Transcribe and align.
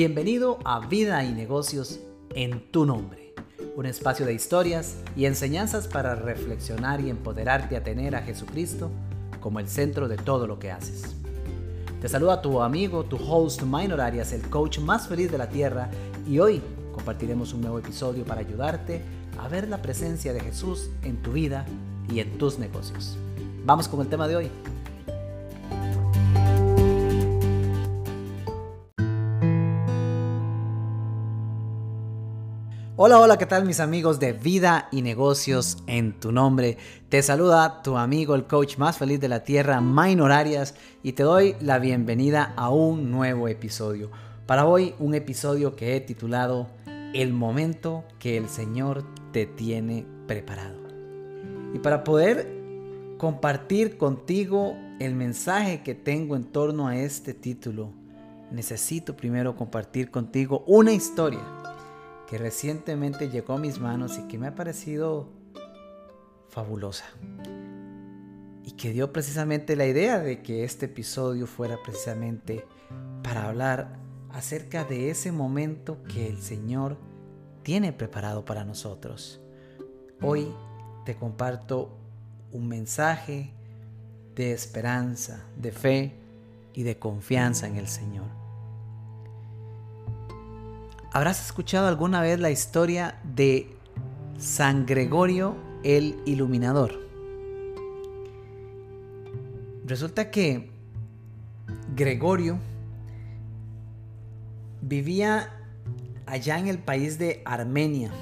Bienvenido 0.00 0.58
a 0.64 0.80
Vida 0.86 1.22
y 1.24 1.32
Negocios 1.34 2.00
en 2.34 2.70
tu 2.70 2.86
nombre, 2.86 3.34
un 3.76 3.84
espacio 3.84 4.24
de 4.24 4.32
historias 4.32 4.96
y 5.14 5.26
enseñanzas 5.26 5.88
para 5.88 6.14
reflexionar 6.14 7.02
y 7.02 7.10
empoderarte 7.10 7.76
a 7.76 7.84
tener 7.84 8.16
a 8.16 8.22
Jesucristo 8.22 8.90
como 9.40 9.60
el 9.60 9.68
centro 9.68 10.08
de 10.08 10.16
todo 10.16 10.46
lo 10.46 10.58
que 10.58 10.70
haces. 10.70 11.02
Te 12.00 12.08
saluda 12.08 12.40
tu 12.40 12.62
amigo, 12.62 13.04
tu 13.04 13.16
host 13.16 13.60
Minor 13.60 14.00
Arias, 14.00 14.32
el 14.32 14.40
coach 14.48 14.78
más 14.78 15.06
feliz 15.06 15.30
de 15.30 15.36
la 15.36 15.50
tierra, 15.50 15.90
y 16.26 16.38
hoy 16.38 16.62
compartiremos 16.94 17.52
un 17.52 17.60
nuevo 17.60 17.78
episodio 17.78 18.24
para 18.24 18.40
ayudarte 18.40 19.02
a 19.38 19.48
ver 19.48 19.68
la 19.68 19.82
presencia 19.82 20.32
de 20.32 20.40
Jesús 20.40 20.88
en 21.02 21.20
tu 21.20 21.32
vida 21.32 21.66
y 22.10 22.20
en 22.20 22.38
tus 22.38 22.58
negocios. 22.58 23.18
Vamos 23.66 23.86
con 23.86 24.00
el 24.00 24.08
tema 24.08 24.26
de 24.26 24.36
hoy. 24.36 24.50
Hola, 33.02 33.18
hola, 33.18 33.38
¿qué 33.38 33.46
tal 33.46 33.64
mis 33.64 33.80
amigos 33.80 34.20
de 34.20 34.34
vida 34.34 34.90
y 34.92 35.00
negocios 35.00 35.78
en 35.86 36.20
tu 36.20 36.32
nombre? 36.32 36.76
Te 37.08 37.22
saluda 37.22 37.80
tu 37.82 37.96
amigo, 37.96 38.34
el 38.34 38.44
coach 38.44 38.76
más 38.76 38.98
feliz 38.98 39.18
de 39.18 39.28
la 39.30 39.42
tierra, 39.42 39.80
Minor 39.80 40.32
Arias, 40.32 40.74
y 41.02 41.12
te 41.12 41.22
doy 41.22 41.56
la 41.62 41.78
bienvenida 41.78 42.52
a 42.58 42.68
un 42.68 43.10
nuevo 43.10 43.48
episodio. 43.48 44.10
Para 44.44 44.66
hoy, 44.66 44.94
un 44.98 45.14
episodio 45.14 45.76
que 45.76 45.96
he 45.96 46.00
titulado 46.02 46.66
El 47.14 47.32
momento 47.32 48.04
que 48.18 48.36
el 48.36 48.50
Señor 48.50 49.02
te 49.32 49.46
tiene 49.46 50.04
preparado. 50.26 50.76
Y 51.72 51.78
para 51.78 52.04
poder 52.04 52.52
compartir 53.16 53.96
contigo 53.96 54.76
el 54.98 55.14
mensaje 55.14 55.82
que 55.82 55.94
tengo 55.94 56.36
en 56.36 56.44
torno 56.44 56.86
a 56.86 56.98
este 56.98 57.32
título, 57.32 57.94
necesito 58.50 59.16
primero 59.16 59.56
compartir 59.56 60.10
contigo 60.10 60.64
una 60.66 60.92
historia 60.92 61.59
que 62.30 62.38
recientemente 62.38 63.28
llegó 63.28 63.54
a 63.54 63.58
mis 63.58 63.80
manos 63.80 64.16
y 64.16 64.28
que 64.28 64.38
me 64.38 64.46
ha 64.46 64.54
parecido 64.54 65.28
fabulosa. 66.48 67.06
Y 68.62 68.70
que 68.76 68.92
dio 68.92 69.12
precisamente 69.12 69.74
la 69.74 69.86
idea 69.86 70.20
de 70.20 70.40
que 70.40 70.62
este 70.62 70.86
episodio 70.86 71.48
fuera 71.48 71.76
precisamente 71.82 72.64
para 73.24 73.48
hablar 73.48 73.98
acerca 74.30 74.84
de 74.84 75.10
ese 75.10 75.32
momento 75.32 76.04
que 76.04 76.28
el 76.28 76.40
Señor 76.40 76.98
tiene 77.64 77.92
preparado 77.92 78.44
para 78.44 78.64
nosotros. 78.64 79.40
Hoy 80.22 80.54
te 81.04 81.16
comparto 81.16 81.98
un 82.52 82.68
mensaje 82.68 83.52
de 84.36 84.52
esperanza, 84.52 85.48
de 85.56 85.72
fe 85.72 86.14
y 86.74 86.84
de 86.84 86.96
confianza 86.96 87.66
en 87.66 87.74
el 87.74 87.88
Señor. 87.88 88.39
¿Habrás 91.12 91.44
escuchado 91.44 91.88
alguna 91.88 92.20
vez 92.20 92.38
la 92.38 92.52
historia 92.52 93.18
de 93.24 93.76
San 94.38 94.86
Gregorio 94.86 95.56
el 95.82 96.22
Iluminador? 96.24 97.00
Resulta 99.84 100.30
que 100.30 100.70
Gregorio 101.96 102.60
vivía 104.82 105.52
allá 106.26 106.60
en 106.60 106.68
el 106.68 106.78
país 106.78 107.18
de 107.18 107.42
Armenia, 107.44 108.12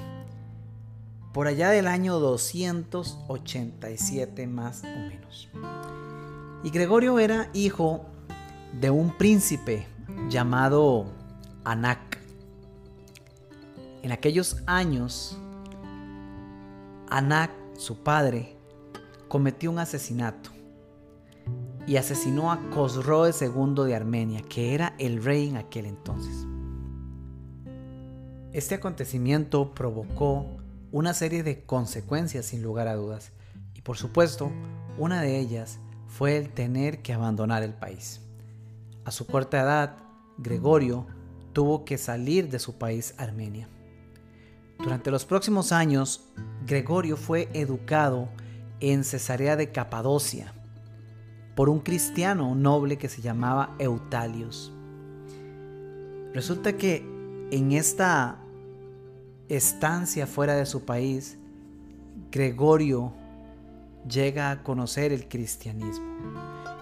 por 1.35 1.47
allá 1.47 1.69
del 1.69 1.89
año 1.89 2.19
287 2.19 4.47
más 4.47 4.83
o 4.83 4.87
menos. 4.87 5.51
Y 6.65 6.71
Gregorio 6.71 7.19
era 7.19 7.51
hijo 7.53 8.07
de 8.81 8.89
un 8.89 9.15
príncipe 9.19 9.87
llamado 10.31 11.05
Anac. 11.65 12.18
En 14.03 14.13
aquellos 14.13 14.63
años, 14.67 15.37
Anak, 17.11 17.51
su 17.77 18.03
padre, 18.03 18.57
cometió 19.29 19.71
un 19.71 19.79
asesinato 19.79 20.51
y 21.87 21.97
asesinó 21.97 22.53
a 22.53 22.61
Cosroe 22.71 23.31
II 23.41 23.85
de 23.87 23.95
Armenia, 23.95 24.43
que 24.43 24.75
era 24.75 24.95
el 24.99 25.25
rey 25.25 25.49
en 25.49 25.57
aquel 25.57 25.87
entonces. 25.87 26.47
Este 28.53 28.75
acontecimiento 28.75 29.75
provocó 29.75 30.47
una 30.93 31.13
serie 31.13 31.43
de 31.43 31.65
consecuencias 31.65 32.47
sin 32.47 32.63
lugar 32.63 32.89
a 32.89 32.95
dudas 32.95 33.33
y 33.75 33.83
por 33.83 33.97
supuesto 33.97 34.51
una 34.97 35.23
de 35.23 35.39
ellas 35.39 35.79
fue 36.07 36.37
el 36.37 36.51
tener 36.51 37.03
que 37.03 37.13
abandonar 37.13 37.63
el 37.63 37.75
país. 37.75 38.21
A 39.05 39.11
su 39.11 39.27
corta 39.27 39.61
edad, 39.61 39.97
Gregorio 40.39 41.07
tuvo 41.53 41.85
que 41.85 41.99
salir 41.99 42.49
de 42.49 42.59
su 42.59 42.79
país 42.79 43.15
Armenia. 43.19 43.69
Durante 44.79 45.11
los 45.11 45.25
próximos 45.25 45.73
años, 45.73 46.23
Gregorio 46.67 47.17
fue 47.17 47.49
educado 47.53 48.29
en 48.81 49.03
Cesarea 49.03 49.57
de 49.57 49.73
Capadocia 49.73 50.53
por 51.57 51.69
un 51.69 51.81
cristiano 51.81 52.55
noble 52.55 52.99
que 52.99 53.09
se 53.09 53.21
llamaba 53.21 53.75
Eutalius. 53.81 54.73
Resulta 56.33 56.77
que 56.77 57.05
en 57.51 57.73
esta 57.73 58.39
estancia 59.49 60.29
fuera 60.29 60.55
de 60.55 60.67
su 60.67 60.85
país, 60.85 61.37
Gregorio 62.31 63.13
llega 64.09 64.53
a 64.53 64.63
conocer 64.63 65.13
el 65.13 65.29
cristianismo. 65.29 66.07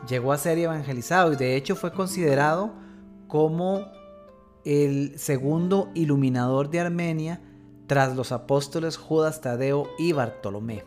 Llegó 0.07 0.33
a 0.33 0.39
ser 0.39 0.59
evangelizado 0.59 1.33
y 1.33 1.37
de 1.37 1.57
hecho 1.57 1.75
fue 1.75 1.93
considerado 1.93 2.75
como 3.29 3.87
el 4.67 5.19
segundo 5.19 5.89
iluminador 5.95 6.69
de 6.69 6.81
Armenia 6.81 7.41
tras 7.87 8.17
los 8.17 8.33
apóstoles 8.33 8.97
Judas 8.97 9.41
Tadeo 9.41 9.89
y 9.99 10.13
Bartolomé. 10.13 10.85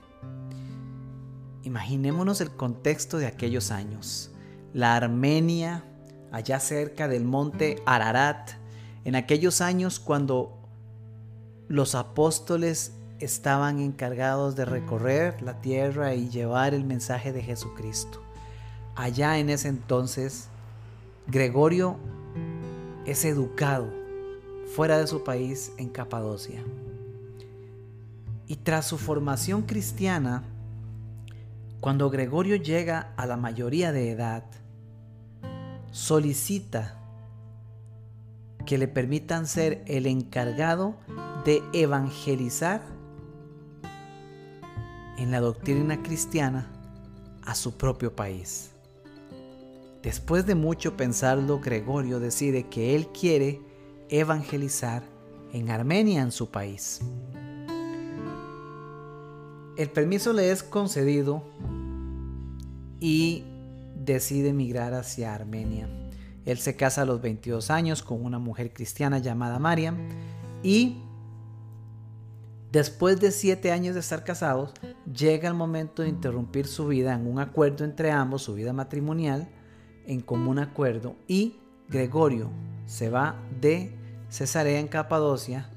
Imaginémonos 1.64 2.42
el 2.42 2.52
contexto 2.52 3.18
de 3.18 3.28
aquellos 3.28 3.72
años. 3.72 4.32
La 4.74 4.96
Armenia, 4.96 5.86
allá 6.32 6.60
cerca 6.60 7.08
del 7.08 7.24
monte 7.24 7.82
Ararat, 7.86 8.52
en 9.06 9.16
aquellos 9.16 9.62
años 9.62 10.00
cuando 10.00 10.58
los 11.68 11.96
apóstoles 11.96 12.94
estaban 13.20 13.80
encargados 13.80 14.56
de 14.56 14.66
recorrer 14.66 15.42
la 15.42 15.62
tierra 15.62 16.16
y 16.16 16.30
llevar 16.30 16.74
el 16.74 16.84
mensaje 16.84 17.34
de 17.34 17.44
Jesucristo. 17.44 18.22
Allá 18.96 19.38
en 19.38 19.50
ese 19.50 19.68
entonces, 19.68 20.48
Gregorio 21.28 21.98
es 23.06 23.26
educado 23.26 23.88
fuera 24.76 24.98
de 24.98 25.08
su 25.08 25.24
país 25.24 25.72
en 25.78 25.90
Capadocia. 25.90 26.64
Y 28.50 28.56
tras 28.56 28.88
su 28.88 28.98
formación 28.98 29.62
cristiana, 29.62 30.44
cuando 31.82 32.10
Gregorio 32.10 32.56
llega 32.56 33.14
a 33.16 33.28
la 33.28 33.38
mayoría 33.38 33.92
de 33.92 34.10
edad, 34.10 34.44
solicita 35.92 36.98
que 38.66 38.80
le 38.80 38.88
permitan 38.88 39.46
ser 39.46 39.84
el 39.86 40.08
encargado 40.08 40.96
de 41.46 41.62
evangelizar 41.74 42.82
en 45.20 45.30
la 45.30 45.42
doctrina 45.42 46.02
cristiana 46.02 46.72
a 47.44 47.54
su 47.54 47.78
propio 47.78 48.16
país. 48.16 48.72
Después 50.02 50.48
de 50.48 50.56
mucho 50.56 50.98
pensarlo, 50.98 51.60
Gregorio 51.60 52.20
decide 52.20 52.68
que 52.68 52.96
él 52.96 53.10
quiere 53.10 53.62
evangelizar 54.10 55.04
en 55.54 55.70
Armenia, 55.70 56.24
en 56.24 56.32
su 56.32 56.50
país. 56.50 57.00
El 59.80 59.90
permiso 59.90 60.34
le 60.34 60.52
es 60.52 60.62
concedido 60.62 61.42
y 63.00 63.46
decide 63.96 64.50
emigrar 64.50 64.94
hacia 64.94 65.34
Armenia. 65.34 65.88
Él 66.44 66.58
se 66.58 66.76
casa 66.76 67.04
a 67.04 67.06
los 67.06 67.22
22 67.22 67.72
años 67.72 68.04
con 68.04 68.26
una 68.26 68.40
mujer 68.40 68.74
cristiana 68.74 69.20
llamada 69.20 69.58
Mariam 69.58 69.96
y 70.64 70.98
después 72.74 73.22
de 73.22 73.32
7 73.32 73.72
años 73.72 73.94
de 73.94 74.02
estar 74.02 74.26
casados, 74.26 74.74
llega 75.06 75.48
el 75.48 75.56
momento 75.56 76.02
de 76.02 76.10
interrumpir 76.10 76.68
su 76.68 76.88
vida 76.88 77.14
en 77.14 77.26
un 77.26 77.40
acuerdo 77.40 77.86
entre 77.86 78.12
ambos, 78.12 78.42
su 78.42 78.56
vida 78.56 78.74
matrimonial, 78.74 79.48
en 80.06 80.20
común 80.20 80.60
acuerdo 80.60 81.16
y 81.26 81.56
Gregorio 81.88 82.50
se 82.86 83.10
va 83.10 83.42
de 83.62 83.96
Cesarea 84.28 84.82
en 84.82 84.90
Capadocia 84.90 85.70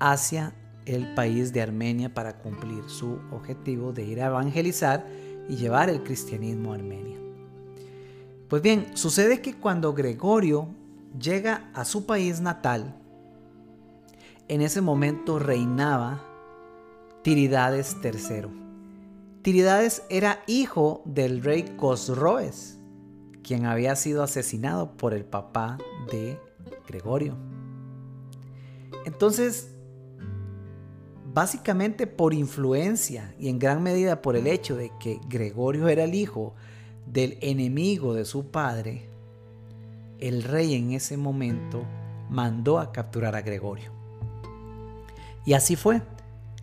hacia 0.00 0.54
el 0.88 1.14
país 1.14 1.52
de 1.52 1.60
Armenia 1.60 2.12
para 2.12 2.38
cumplir 2.38 2.82
su 2.88 3.18
objetivo 3.30 3.92
de 3.92 4.04
ir 4.04 4.22
a 4.22 4.26
evangelizar 4.26 5.06
y 5.48 5.56
llevar 5.56 5.90
el 5.90 6.02
cristianismo 6.02 6.72
a 6.72 6.76
Armenia. 6.76 7.18
Pues 8.48 8.62
bien, 8.62 8.96
sucede 8.96 9.42
que 9.42 9.54
cuando 9.54 9.92
Gregorio 9.92 10.68
llega 11.20 11.70
a 11.74 11.84
su 11.84 12.06
país 12.06 12.40
natal, 12.40 12.94
en 14.48 14.62
ese 14.62 14.80
momento 14.80 15.38
reinaba 15.38 16.24
Tiridades 17.22 17.96
III. 18.02 18.48
Tiridades 19.42 20.02
era 20.08 20.40
hijo 20.46 21.02
del 21.04 21.42
rey 21.42 21.74
Cosroes, 21.76 22.78
quien 23.42 23.66
había 23.66 23.94
sido 23.96 24.22
asesinado 24.22 24.96
por 24.96 25.12
el 25.12 25.26
papá 25.26 25.76
de 26.10 26.38
Gregorio. 26.86 27.36
Entonces, 29.04 29.70
básicamente 31.32 32.06
por 32.06 32.34
influencia 32.34 33.34
y 33.38 33.48
en 33.48 33.58
gran 33.58 33.82
medida 33.82 34.22
por 34.22 34.36
el 34.36 34.46
hecho 34.46 34.76
de 34.76 34.90
que 34.98 35.20
Gregorio 35.28 35.88
era 35.88 36.04
el 36.04 36.14
hijo 36.14 36.54
del 37.06 37.38
enemigo 37.40 38.14
de 38.14 38.24
su 38.24 38.46
padre, 38.46 39.08
el 40.18 40.42
rey 40.42 40.74
en 40.74 40.92
ese 40.92 41.16
momento 41.16 41.84
mandó 42.30 42.78
a 42.78 42.92
capturar 42.92 43.36
a 43.36 43.42
Gregorio. 43.42 43.92
Y 45.44 45.54
así 45.54 45.76
fue. 45.76 46.02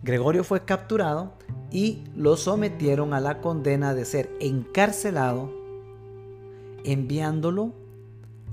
Gregorio 0.02 0.44
fue 0.44 0.64
capturado 0.64 1.32
y 1.70 2.04
lo 2.14 2.36
sometieron 2.36 3.14
a 3.14 3.20
la 3.20 3.40
condena 3.40 3.94
de 3.94 4.04
ser 4.04 4.30
encarcelado, 4.40 5.50
enviándolo 6.84 7.72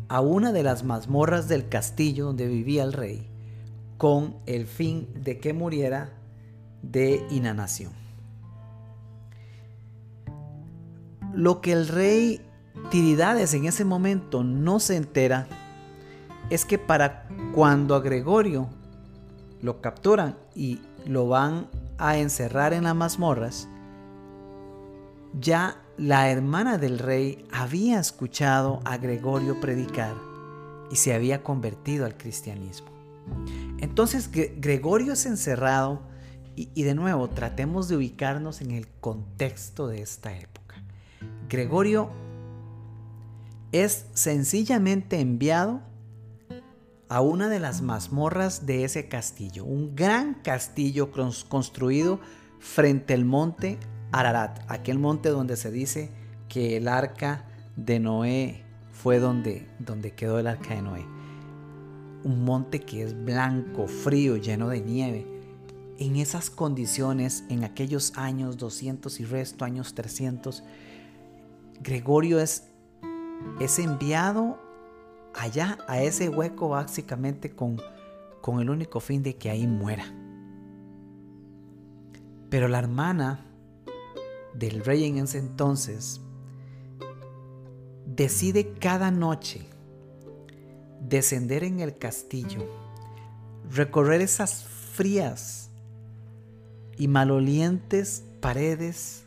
a 0.08 0.22
una 0.22 0.52
de 0.52 0.64
las 0.64 0.84
mazmorras 0.84 1.48
del 1.48 1.70
castillo 1.70 2.26
donde 2.26 2.48
vivía 2.48 2.84
el 2.84 2.94
rey, 2.94 3.30
con 4.04 4.36
el 4.48 4.68
fin 4.68 5.08
de 5.16 5.40
que 5.40 5.54
muriera 5.54 6.10
de 6.82 7.26
inanación. 7.30 7.94
Lo 11.34 11.62
que 11.62 11.72
el 11.72 11.88
rey 11.88 12.42
Tiridades 12.90 13.54
en 13.54 13.64
ese 13.64 13.86
momento 13.86 14.44
no 14.44 14.82
se 14.82 14.98
entera 14.98 15.48
es 16.50 16.66
que 16.66 16.78
para 16.78 17.30
cuando 17.56 17.96
a 17.96 18.02
Gregorio 18.02 18.68
lo 19.62 19.80
capturan 19.80 20.36
y 20.54 20.82
lo 21.06 21.30
van 21.30 21.70
a 21.98 22.18
encerrar 22.18 22.74
en 22.74 22.84
las 22.84 22.96
mazmorras, 22.96 23.70
ya 25.40 25.82
la 25.96 26.30
hermana 26.30 26.78
del 26.78 27.00
rey 27.00 27.48
había 27.54 28.02
escuchado 28.02 28.82
a 28.84 28.98
Gregorio 28.98 29.62
predicar 29.62 30.16
y 30.92 30.98
se 30.98 31.14
había 31.14 31.42
convertido 31.42 32.06
al 32.06 32.18
cristianismo. 32.18 32.93
Entonces 33.80 34.30
Gregorio 34.32 35.14
es 35.14 35.26
encerrado 35.26 36.02
y, 36.56 36.84
de 36.84 36.94
nuevo 36.94 37.30
tratemos 37.30 37.88
de 37.88 37.98
ubicarnos 37.98 38.62
en 38.62 38.72
el 38.72 38.88
contexto 38.88 39.88
de 39.88 40.02
esta 40.02 40.38
época. 40.38 40.84
Gregorio 41.50 42.10
es 43.72 44.06
sencillamente 44.14 45.20
enviado 45.20 45.82
a 47.10 47.22
una 47.22 47.50
de 47.50 47.60
las 47.60 47.82
mazmorras 47.82 48.66
de 48.66 48.84
ese 48.84 49.08
castillo, 49.08 49.66
un 49.66 49.96
gran 49.96 50.36
castillo 50.36 51.12
construido 51.50 52.20
frente 52.60 53.14
al 53.14 53.26
monte 53.26 53.78
Ararat, 54.12 54.60
aquel 54.68 55.00
monte 55.00 55.30
donde 55.30 55.58
se 55.58 55.72
dice 55.72 56.12
que 56.48 56.78
el 56.78 56.88
arca 56.88 57.46
de 57.76 58.00
Noé 58.00 58.64
fue 58.92 59.20
donde, 59.20 59.68
donde 59.80 60.12
quedó 60.12 60.38
el 60.40 60.48
arca 60.48 60.76
de 60.76 60.82
Noé. 60.84 61.13
Un 62.24 62.44
monte 62.46 62.80
que 62.80 63.04
es 63.04 63.26
blanco, 63.26 63.88
frío, 63.88 64.38
lleno 64.38 64.70
de 64.70 64.82
nieve. 64.82 65.28
En 65.98 66.16
esas 66.16 66.50
condiciones, 66.50 67.44
en 67.50 67.64
aquellos 67.64 68.18
años 68.18 68.58
200 68.58 69.20
y 69.20 69.26
resto, 69.26 69.66
años 69.66 69.94
300, 69.94 70.64
Gregorio 71.82 72.40
es, 72.40 72.70
es 73.60 73.78
enviado 73.80 74.58
allá, 75.34 75.78
a 75.88 76.02
ese 76.02 76.30
hueco, 76.30 76.70
básicamente 76.70 77.52
con, 77.52 77.82
con 78.42 78.60
el 78.60 78.70
único 78.70 79.00
fin 79.00 79.24
de 79.24 79.36
que 79.36 79.50
ahí 79.50 79.68
muera. 79.68 80.06
Pero 82.50 82.68
la 82.68 82.80
hermana 82.80 83.46
del 84.54 84.84
rey 84.84 85.06
en 85.06 85.18
ese 85.18 85.40
entonces 85.40 86.22
decide 88.06 88.74
cada 88.74 89.12
noche 89.12 89.66
descender 91.08 91.64
en 91.64 91.80
el 91.80 91.98
castillo, 91.98 92.66
recorrer 93.70 94.22
esas 94.22 94.64
frías 94.64 95.70
y 96.98 97.08
malolientes 97.08 98.24
paredes 98.40 99.26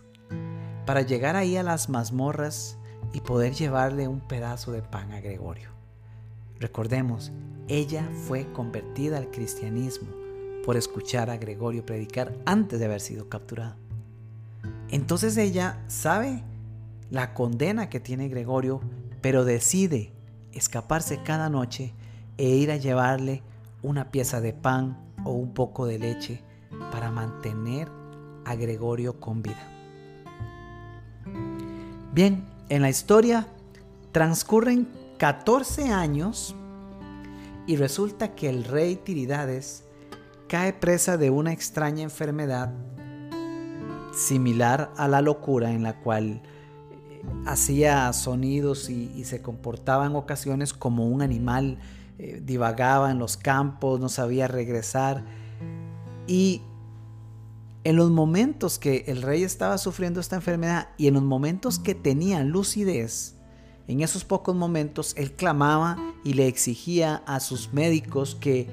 para 0.86 1.02
llegar 1.02 1.36
ahí 1.36 1.56
a 1.56 1.62
las 1.62 1.88
mazmorras 1.88 2.78
y 3.12 3.20
poder 3.20 3.54
llevarle 3.54 4.08
un 4.08 4.20
pedazo 4.20 4.72
de 4.72 4.82
pan 4.82 5.12
a 5.12 5.20
Gregorio. 5.20 5.70
Recordemos, 6.58 7.32
ella 7.68 8.08
fue 8.26 8.50
convertida 8.52 9.18
al 9.18 9.30
cristianismo 9.30 10.08
por 10.64 10.76
escuchar 10.76 11.30
a 11.30 11.36
Gregorio 11.36 11.84
predicar 11.84 12.36
antes 12.46 12.78
de 12.78 12.86
haber 12.86 13.00
sido 13.00 13.28
capturada. 13.28 13.76
Entonces 14.88 15.36
ella 15.36 15.82
sabe 15.88 16.42
la 17.10 17.34
condena 17.34 17.88
que 17.88 18.00
tiene 18.00 18.28
Gregorio, 18.28 18.80
pero 19.20 19.44
decide 19.44 20.12
escaparse 20.56 21.22
cada 21.22 21.48
noche 21.48 21.94
e 22.38 22.48
ir 22.48 22.70
a 22.70 22.76
llevarle 22.76 23.42
una 23.82 24.10
pieza 24.10 24.40
de 24.40 24.52
pan 24.52 24.98
o 25.24 25.32
un 25.32 25.52
poco 25.54 25.86
de 25.86 25.98
leche 25.98 26.42
para 26.90 27.10
mantener 27.10 27.88
a 28.44 28.54
Gregorio 28.54 29.20
con 29.20 29.42
vida. 29.42 29.72
Bien, 32.12 32.44
en 32.68 32.82
la 32.82 32.88
historia 32.88 33.46
transcurren 34.12 34.88
14 35.18 35.90
años 35.90 36.54
y 37.66 37.76
resulta 37.76 38.34
que 38.34 38.48
el 38.48 38.64
rey 38.64 38.96
Tiridades 38.96 39.84
cae 40.48 40.72
presa 40.72 41.16
de 41.16 41.30
una 41.30 41.52
extraña 41.52 42.02
enfermedad 42.02 42.72
similar 44.14 44.90
a 44.96 45.08
la 45.08 45.20
locura 45.20 45.72
en 45.72 45.82
la 45.82 46.00
cual 46.00 46.42
hacía 47.46 48.12
sonidos 48.12 48.90
y, 48.90 49.24
se 49.24 49.42
comportaba 49.42 50.06
en 50.06 50.16
ocasiones 50.16 50.72
como 50.72 51.06
un 51.06 51.22
animal, 51.22 51.78
eh, 52.18 52.42
divagaba 52.44 53.10
en 53.10 53.18
los 53.18 53.36
campos, 53.36 54.00
no 54.00 54.08
sabía 54.08 54.48
regresar. 54.48 55.24
Y 56.26 56.62
en 57.84 57.96
los 57.96 58.10
momentos 58.10 58.78
que 58.78 59.04
el 59.06 59.22
rey 59.22 59.44
estaba 59.44 59.78
sufriendo 59.78 60.20
esta 60.20 60.36
enfermedad 60.36 60.88
y 60.96 61.06
en 61.06 61.14
los 61.14 61.22
momentos 61.22 61.78
que 61.78 61.94
tenía 61.94 62.42
lucidez, 62.42 63.36
en 63.86 64.00
esos 64.00 64.24
pocos 64.24 64.56
momentos 64.56 65.14
él 65.16 65.32
clamaba 65.32 65.96
y 66.24 66.34
le 66.34 66.48
exigía 66.48 67.22
a 67.26 67.38
sus 67.38 67.72
médicos 67.72 68.34
que 68.34 68.68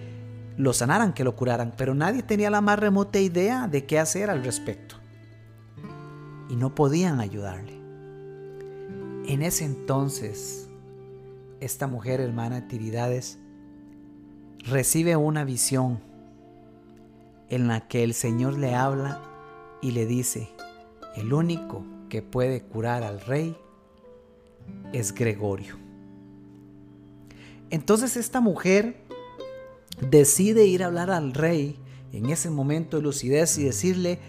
lo 0.58 0.74
sanaran, 0.74 1.14
que 1.14 1.24
lo 1.24 1.36
curaran, 1.36 1.74
pero 1.78 1.94
nadie 1.94 2.24
tenía 2.24 2.50
la 2.50 2.62
más 2.62 2.80
remota 2.80 3.20
idea 3.20 3.68
de 3.68 3.86
qué 3.86 4.00
hacer 4.00 4.30
al 4.30 4.44
respecto. 4.44 4.96
Y 6.50 6.56
no 6.56 6.74
podían 6.76 7.20
ayudarle. 7.20 7.73
En 9.26 9.42
ese 9.42 9.64
entonces, 9.64 10.68
esta 11.62 11.88
mujer 11.88 12.20
hermana 12.20 12.62
de 12.62 12.68
Tiridades 12.68 13.40
recibe 14.66 15.16
una 15.16 15.46
visión 15.46 16.02
en 17.50 17.68
la 17.68 17.88
que 17.88 18.04
el 18.04 18.14
Señor 18.14 18.58
le 18.58 18.76
habla 18.76 19.22
y 19.82 19.92
le 19.92 20.06
dice, 20.06 20.50
el 21.16 21.34
único 21.34 21.86
que 22.10 22.22
puede 22.22 22.64
curar 22.64 23.04
al 23.04 23.22
rey 23.22 23.56
es 24.92 25.14
Gregorio. 25.14 25.78
Entonces 27.70 28.18
esta 28.18 28.42
mujer 28.42 28.98
decide 30.02 30.66
ir 30.66 30.84
a 30.84 30.88
hablar 30.88 31.12
al 31.12 31.34
rey 31.34 31.80
en 32.12 32.30
ese 32.30 32.50
momento 32.50 32.98
de 32.98 33.04
lucidez 33.04 33.58
y 33.58 33.64
decirle, 33.64 34.20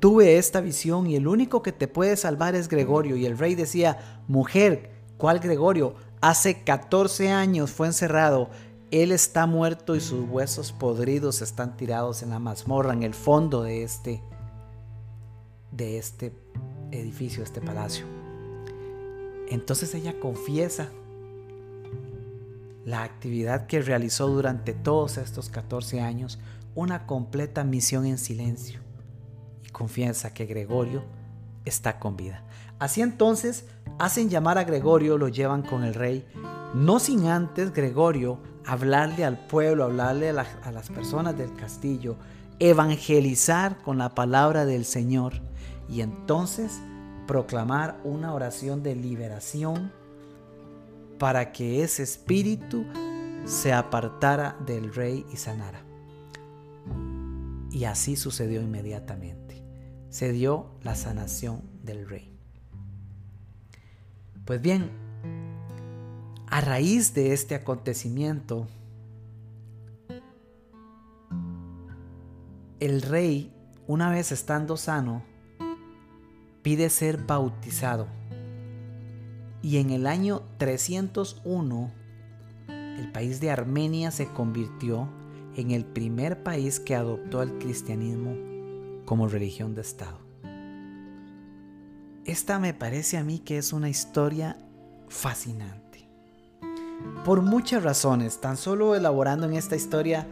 tuve 0.00 0.38
esta 0.38 0.60
visión 0.60 1.06
y 1.06 1.16
el 1.16 1.26
único 1.26 1.62
que 1.62 1.72
te 1.72 1.88
puede 1.88 2.16
salvar 2.16 2.54
es 2.54 2.68
Gregorio. 2.68 3.16
Y 3.16 3.26
el 3.26 3.38
rey 3.38 3.54
decía, 3.54 4.22
mujer, 4.28 4.90
¿cuál 5.18 5.40
Gregorio? 5.40 5.94
Hace 6.20 6.64
14 6.64 7.30
años 7.30 7.70
fue 7.70 7.86
encerrado, 7.86 8.50
él 8.90 9.12
está 9.12 9.46
muerto 9.46 9.96
y 9.96 10.00
sus 10.00 10.28
huesos 10.28 10.72
podridos 10.72 11.42
están 11.42 11.76
tirados 11.76 12.22
en 12.22 12.30
la 12.30 12.38
mazmorra, 12.38 12.92
en 12.92 13.02
el 13.02 13.14
fondo 13.14 13.62
de 13.62 13.82
este, 13.82 14.22
de 15.72 15.98
este 15.98 16.32
edificio, 16.92 17.42
este 17.42 17.60
palacio. 17.60 18.06
Entonces 19.48 19.94
ella 19.94 20.18
confiesa 20.18 20.88
la 22.84 23.02
actividad 23.02 23.66
que 23.66 23.82
realizó 23.82 24.28
durante 24.28 24.72
todos 24.72 25.18
estos 25.18 25.48
14 25.48 26.00
años, 26.00 26.38
una 26.76 27.06
completa 27.06 27.64
misión 27.64 28.06
en 28.06 28.18
silencio, 28.18 28.80
y 29.76 29.78
confiesa 29.78 30.32
que 30.32 30.46
Gregorio 30.46 31.02
está 31.64 31.98
con 31.98 32.16
vida. 32.16 32.42
Así 32.78 33.02
entonces 33.02 33.66
hacen 33.98 34.30
llamar 34.30 34.58
a 34.58 34.64
Gregorio, 34.64 35.18
lo 35.18 35.28
llevan 35.28 35.62
con 35.62 35.84
el 35.84 35.94
rey, 35.94 36.26
no 36.74 36.98
sin 36.98 37.26
antes 37.26 37.72
Gregorio 37.72 38.38
hablarle 38.64 39.24
al 39.24 39.46
pueblo, 39.46 39.84
hablarle 39.84 40.30
a, 40.30 40.46
a 40.64 40.72
las 40.72 40.88
personas 40.88 41.36
del 41.36 41.54
castillo, 41.54 42.16
evangelizar 42.58 43.78
con 43.82 43.98
la 43.98 44.14
palabra 44.14 44.64
del 44.64 44.84
Señor 44.84 45.34
y 45.88 46.00
entonces 46.00 46.80
proclamar 47.26 48.00
una 48.04 48.32
oración 48.34 48.82
de 48.82 48.94
liberación 48.94 49.92
para 51.18 51.52
que 51.52 51.82
ese 51.82 52.02
espíritu 52.02 52.84
se 53.44 53.72
apartara 53.72 54.56
del 54.66 54.92
rey 54.94 55.26
y 55.32 55.36
sanara. 55.36 55.82
Y 57.70 57.84
así 57.84 58.16
sucedió 58.16 58.62
inmediatamente. 58.62 59.45
Se 60.16 60.32
dio 60.32 60.64
la 60.82 60.94
sanación 60.94 61.60
del 61.82 62.08
rey. 62.08 62.32
Pues 64.46 64.62
bien, 64.62 64.88
a 66.46 66.62
raíz 66.62 67.12
de 67.12 67.34
este 67.34 67.54
acontecimiento, 67.54 68.66
el 72.80 73.02
rey, 73.02 73.52
una 73.86 74.08
vez 74.08 74.32
estando 74.32 74.78
sano, 74.78 75.22
pide 76.62 76.88
ser 76.88 77.18
bautizado. 77.18 78.06
Y 79.60 79.76
en 79.76 79.90
el 79.90 80.06
año 80.06 80.44
301, 80.56 81.90
el 82.68 83.12
país 83.12 83.38
de 83.42 83.50
Armenia 83.50 84.10
se 84.10 84.28
convirtió 84.28 85.10
en 85.56 85.72
el 85.72 85.84
primer 85.84 86.42
país 86.42 86.80
que 86.80 86.94
adoptó 86.94 87.42
el 87.42 87.58
cristianismo 87.58 88.55
como 89.06 89.28
religión 89.28 89.74
de 89.74 89.80
Estado. 89.80 90.18
Esta 92.26 92.58
me 92.58 92.74
parece 92.74 93.16
a 93.16 93.24
mí 93.24 93.38
que 93.38 93.56
es 93.56 93.72
una 93.72 93.88
historia 93.88 94.58
fascinante. 95.08 96.08
Por 97.24 97.40
muchas 97.40 97.82
razones, 97.82 98.40
tan 98.40 98.56
solo 98.56 98.94
elaborando 98.94 99.46
en 99.46 99.54
esta 99.54 99.76
historia, 99.76 100.26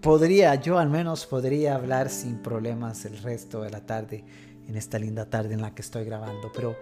podría, 0.00 0.54
yo 0.56 0.78
al 0.78 0.90
menos 0.90 1.26
podría 1.26 1.76
hablar 1.76 2.10
sin 2.10 2.38
problemas 2.38 3.04
el 3.04 3.18
resto 3.22 3.62
de 3.62 3.70
la 3.70 3.86
tarde, 3.86 4.24
en 4.68 4.76
esta 4.76 4.98
linda 4.98 5.30
tarde 5.30 5.54
en 5.54 5.62
la 5.62 5.74
que 5.74 5.82
estoy 5.82 6.04
grabando, 6.04 6.50
pero 6.52 6.76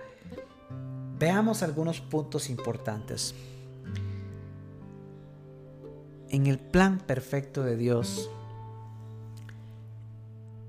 veamos 1.18 1.62
algunos 1.62 2.00
puntos 2.00 2.48
importantes. 2.48 3.34
En 6.30 6.46
el 6.46 6.58
plan 6.58 6.98
perfecto 6.98 7.62
de 7.62 7.76
Dios, 7.76 8.30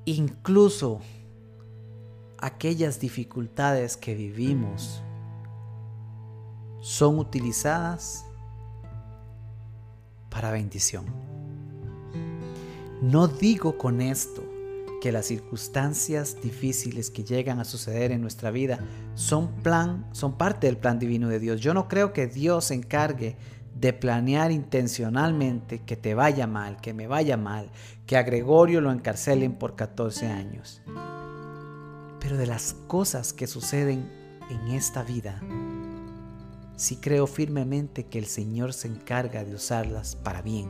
incluso 0.06 1.02
aquellas 2.38 3.00
dificultades 3.00 3.98
que 3.98 4.14
vivimos 4.14 5.02
son 6.82 7.18
utilizadas 7.18 8.26
para 10.30 10.52
bendición. 10.52 11.06
No 13.02 13.28
digo 13.28 13.78
con 13.78 14.02
esto 14.02 14.44
que 15.02 15.12
las 15.12 15.26
circunstancias 15.26 16.42
difíciles 16.42 17.10
que 17.10 17.24
llegan 17.24 17.60
a 17.60 17.66
suceder 17.66 18.12
en 18.12 18.22
nuestra 18.22 18.52
vida 18.52 18.80
son 19.14 19.52
plan, 19.62 20.08
son 20.12 20.38
parte 20.38 20.68
del 20.68 20.78
plan 20.78 21.00
divino 21.00 21.30
de 21.30 21.40
Dios. 21.40 21.62
Yo 21.62 21.74
no 21.74 21.88
creo 21.88 22.14
que 22.14 22.28
Dios 22.28 22.66
se 22.66 22.76
encargue 22.76 23.38
de 23.76 23.92
planear 23.92 24.52
intencionalmente 24.52 25.80
que 25.80 25.98
te 25.98 26.16
vaya 26.16 26.48
mal, 26.48 26.78
que 26.78 26.94
me 26.94 27.08
vaya 27.08 27.38
mal, 27.38 27.70
que 28.08 28.18
a 28.18 28.24
Gregorio 28.24 28.82
lo 28.82 28.92
encarcelen 28.92 29.54
por 29.54 29.76
14 29.76 30.28
años. 30.28 30.82
Pero 32.20 32.38
de 32.38 32.48
las 32.48 32.74
cosas 32.88 33.34
que 33.34 33.48
suceden 33.48 34.10
en 34.50 34.72
esta 34.72 35.04
vida, 35.04 35.42
sí 36.78 36.98
creo 36.98 37.28
firmemente 37.28 38.06
que 38.06 38.18
el 38.18 38.26
Señor 38.26 38.74
se 38.74 38.88
encarga 38.88 39.44
de 39.44 39.54
usarlas 39.54 40.16
para 40.16 40.42
bien, 40.42 40.70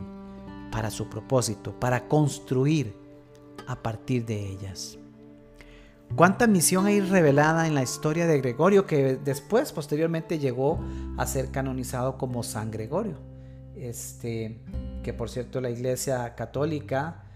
para 0.72 0.90
su 0.90 1.08
propósito, 1.08 1.78
para 1.78 2.08
construir 2.08 2.92
a 3.68 3.82
partir 3.82 4.26
de 4.26 4.50
ellas. 4.50 4.98
¿Cuánta 6.14 6.46
misión 6.46 6.86
hay 6.86 7.00
revelada 7.00 7.66
en 7.66 7.74
la 7.74 7.82
historia 7.82 8.26
de 8.26 8.38
Gregorio 8.40 8.86
que 8.86 9.16
después, 9.16 9.72
posteriormente, 9.72 10.38
llegó 10.38 10.78
a 11.18 11.26
ser 11.26 11.50
canonizado 11.50 12.16
como 12.16 12.42
San 12.42 12.70
Gregorio? 12.70 13.18
Este, 13.74 14.58
que 15.02 15.12
por 15.12 15.28
cierto 15.28 15.60
la 15.60 15.68
Iglesia 15.68 16.34
Católica 16.34 17.26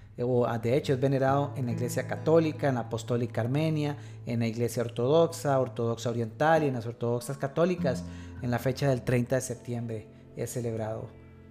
Ah, 0.46 0.58
de 0.58 0.76
hecho 0.76 0.92
es 0.92 1.00
venerado 1.00 1.52
en 1.56 1.66
la 1.66 1.72
Iglesia 1.72 2.06
Católica, 2.06 2.68
en 2.68 2.74
la 2.74 2.82
Apostólica 2.82 3.40
Armenia, 3.40 3.96
en 4.26 4.40
la 4.40 4.46
Iglesia 4.46 4.82
Ortodoxa, 4.82 5.58
Ortodoxa 5.58 6.10
Oriental 6.10 6.62
y 6.62 6.66
en 6.66 6.74
las 6.74 6.84
Ortodoxas 6.84 7.38
Católicas. 7.38 8.04
En 8.42 8.50
la 8.50 8.58
fecha 8.58 8.88
del 8.88 9.02
30 9.02 9.36
de 9.36 9.40
septiembre 9.40 10.08
es 10.36 10.52
celebrado 10.52 11.08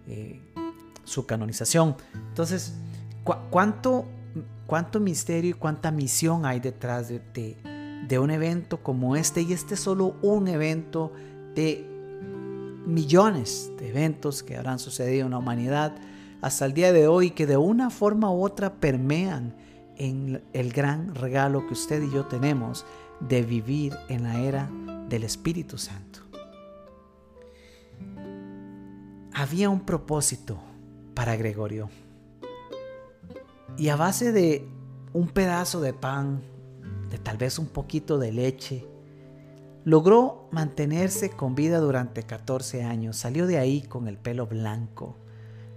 eh, 0.08 0.40
su 1.04 1.26
canonización. 1.26 1.96
Entonces, 2.14 2.74
cuánto, 3.50 4.06
¿cuánto 4.68 5.00
misterio 5.00 5.52
y 5.52 5.54
cuánta 5.54 5.92
misión 5.92 6.46
hay 6.46 6.60
detrás 6.60 7.10
de, 7.10 7.58
de 8.08 8.20
un 8.20 8.32
evento 8.32 8.82
como 8.84 9.16
este? 9.16 9.42
Y 9.42 9.54
este 9.54 9.74
es 9.74 9.80
solo 9.80 10.16
un 10.22 10.48
evento 10.48 11.12
de 11.56 11.86
millones 12.86 13.72
de 13.78 13.90
eventos 13.90 14.44
que 14.44 14.58
habrán 14.58 14.80
sucedido 14.80 15.26
en 15.26 15.32
la 15.32 15.38
humanidad 15.38 15.96
hasta 16.42 16.66
el 16.66 16.74
día 16.74 16.94
de 16.94 17.08
hoy 17.08 17.32
que 17.32 17.46
de 17.46 17.58
una 17.58 17.90
forma 17.90 18.32
u 18.32 18.44
otra 18.44 18.74
permean 18.76 19.56
en 19.98 20.42
el 20.54 20.72
gran 20.72 21.14
regalo 21.14 21.68
que 21.68 21.74
usted 21.74 22.02
y 22.02 22.12
yo 22.12 22.26
tenemos 22.26 22.86
de 23.20 23.44
vivir 23.44 23.94
en 24.08 24.24
la 24.24 24.40
era 24.42 24.70
del 25.10 25.24
Espíritu 25.24 25.78
Santo. 25.78 26.20
Había 29.34 29.70
un 29.70 29.82
propósito 29.82 30.58
para 31.14 31.36
Gregorio. 31.36 31.90
Y 33.80 33.88
a 33.88 33.96
base 33.96 34.34
de 34.34 34.68
un 35.14 35.30
pedazo 35.30 35.80
de 35.80 35.94
pan, 35.94 36.42
de 37.10 37.18
tal 37.18 37.38
vez 37.38 37.58
un 37.58 37.68
poquito 37.68 38.18
de 38.18 38.34
leche, 38.34 38.86
logró 39.86 40.50
mantenerse 40.52 41.30
con 41.30 41.56
vida 41.56 41.80
durante 41.80 42.24
14 42.24 42.84
años. 42.84 43.16
Salió 43.16 43.48
de 43.48 43.58
ahí 43.58 43.82
con 43.82 44.10
el 44.10 44.18
pelo 44.18 44.48
blanco, 44.48 45.16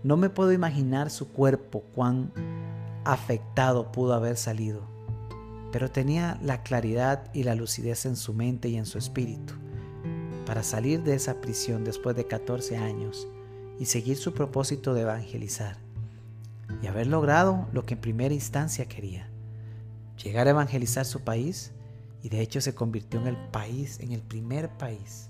no 0.03 0.17
me 0.17 0.31
puedo 0.31 0.53
imaginar 0.53 1.11
su 1.11 1.29
cuerpo 1.29 1.85
cuán 1.95 2.33
afectado 3.05 3.93
pudo 3.93 4.15
haber 4.15 4.37
salido, 4.37 4.83
pero 5.71 5.89
tenía 5.89 6.41
la 6.43 6.65
claridad 6.65 7.33
y 7.33 7.45
la 7.45 7.55
lucidez 7.55 8.05
en 8.05 8.17
su 8.17 8.35
mente 8.35 8.69
y 8.69 8.79
en 8.79 8.87
su 8.87 8.99
espíritu 8.99 9.55
para 10.45 10.65
salir 10.65 11.05
de 11.05 11.15
esa 11.15 11.41
prisión 11.41 11.85
después 11.85 12.17
de 12.17 12.27
14 12.27 12.77
años 12.79 13.29
y 13.79 13.85
seguir 13.85 14.17
su 14.17 14.35
propósito 14.35 14.93
de 14.93 15.03
evangelizar 15.03 15.92
y 16.81 16.87
haber 16.87 17.07
logrado 17.07 17.67
lo 17.73 17.85
que 17.85 17.95
en 17.95 18.01
primera 18.01 18.35
instancia 18.35 18.87
quería, 18.87 19.29
llegar 20.23 20.47
a 20.47 20.51
evangelizar 20.51 21.05
su 21.05 21.21
país 21.21 21.73
y 22.23 22.29
de 22.29 22.41
hecho 22.41 22.61
se 22.61 22.75
convirtió 22.75 23.21
en 23.21 23.27
el 23.27 23.37
país, 23.37 23.99
en 24.01 24.13
el 24.13 24.23
primer 24.23 24.71
país 24.71 25.29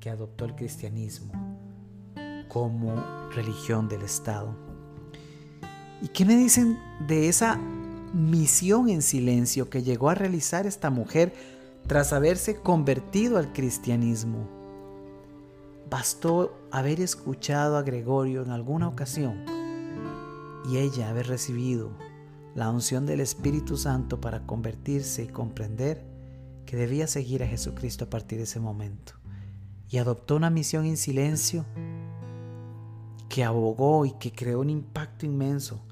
que 0.00 0.10
adoptó 0.10 0.44
el 0.44 0.54
cristianismo 0.54 1.32
como 2.48 2.94
religión 3.30 3.88
del 3.88 4.02
Estado. 4.02 4.54
¿Y 6.02 6.08
qué 6.08 6.24
me 6.24 6.36
dicen 6.36 6.78
de 7.06 7.28
esa 7.28 7.56
misión 8.12 8.88
en 8.88 9.02
silencio 9.02 9.70
que 9.70 9.82
llegó 9.82 10.10
a 10.10 10.14
realizar 10.14 10.66
esta 10.66 10.90
mujer 10.90 11.32
tras 11.86 12.12
haberse 12.12 12.56
convertido 12.56 13.38
al 13.38 13.52
cristianismo? 13.52 14.48
Bastó 15.88 16.58
haber 16.70 17.00
escuchado 17.00 17.76
a 17.76 17.82
Gregorio 17.82 18.42
en 18.42 18.50
alguna 18.50 18.88
ocasión 18.88 19.61
y 20.68 20.78
ella 20.78 21.10
haber 21.10 21.26
recibido 21.28 21.90
la 22.54 22.70
unción 22.70 23.06
del 23.06 23.20
Espíritu 23.20 23.76
Santo 23.76 24.20
para 24.20 24.46
convertirse 24.46 25.24
y 25.24 25.28
comprender 25.28 26.04
que 26.66 26.76
debía 26.76 27.06
seguir 27.06 27.42
a 27.42 27.46
Jesucristo 27.46 28.04
a 28.04 28.10
partir 28.10 28.38
de 28.38 28.44
ese 28.44 28.60
momento. 28.60 29.14
Y 29.88 29.98
adoptó 29.98 30.36
una 30.36 30.50
misión 30.50 30.84
en 30.86 30.96
silencio 30.96 31.64
que 33.28 33.44
abogó 33.44 34.06
y 34.06 34.12
que 34.12 34.32
creó 34.32 34.60
un 34.60 34.70
impacto 34.70 35.26
inmenso. 35.26 35.82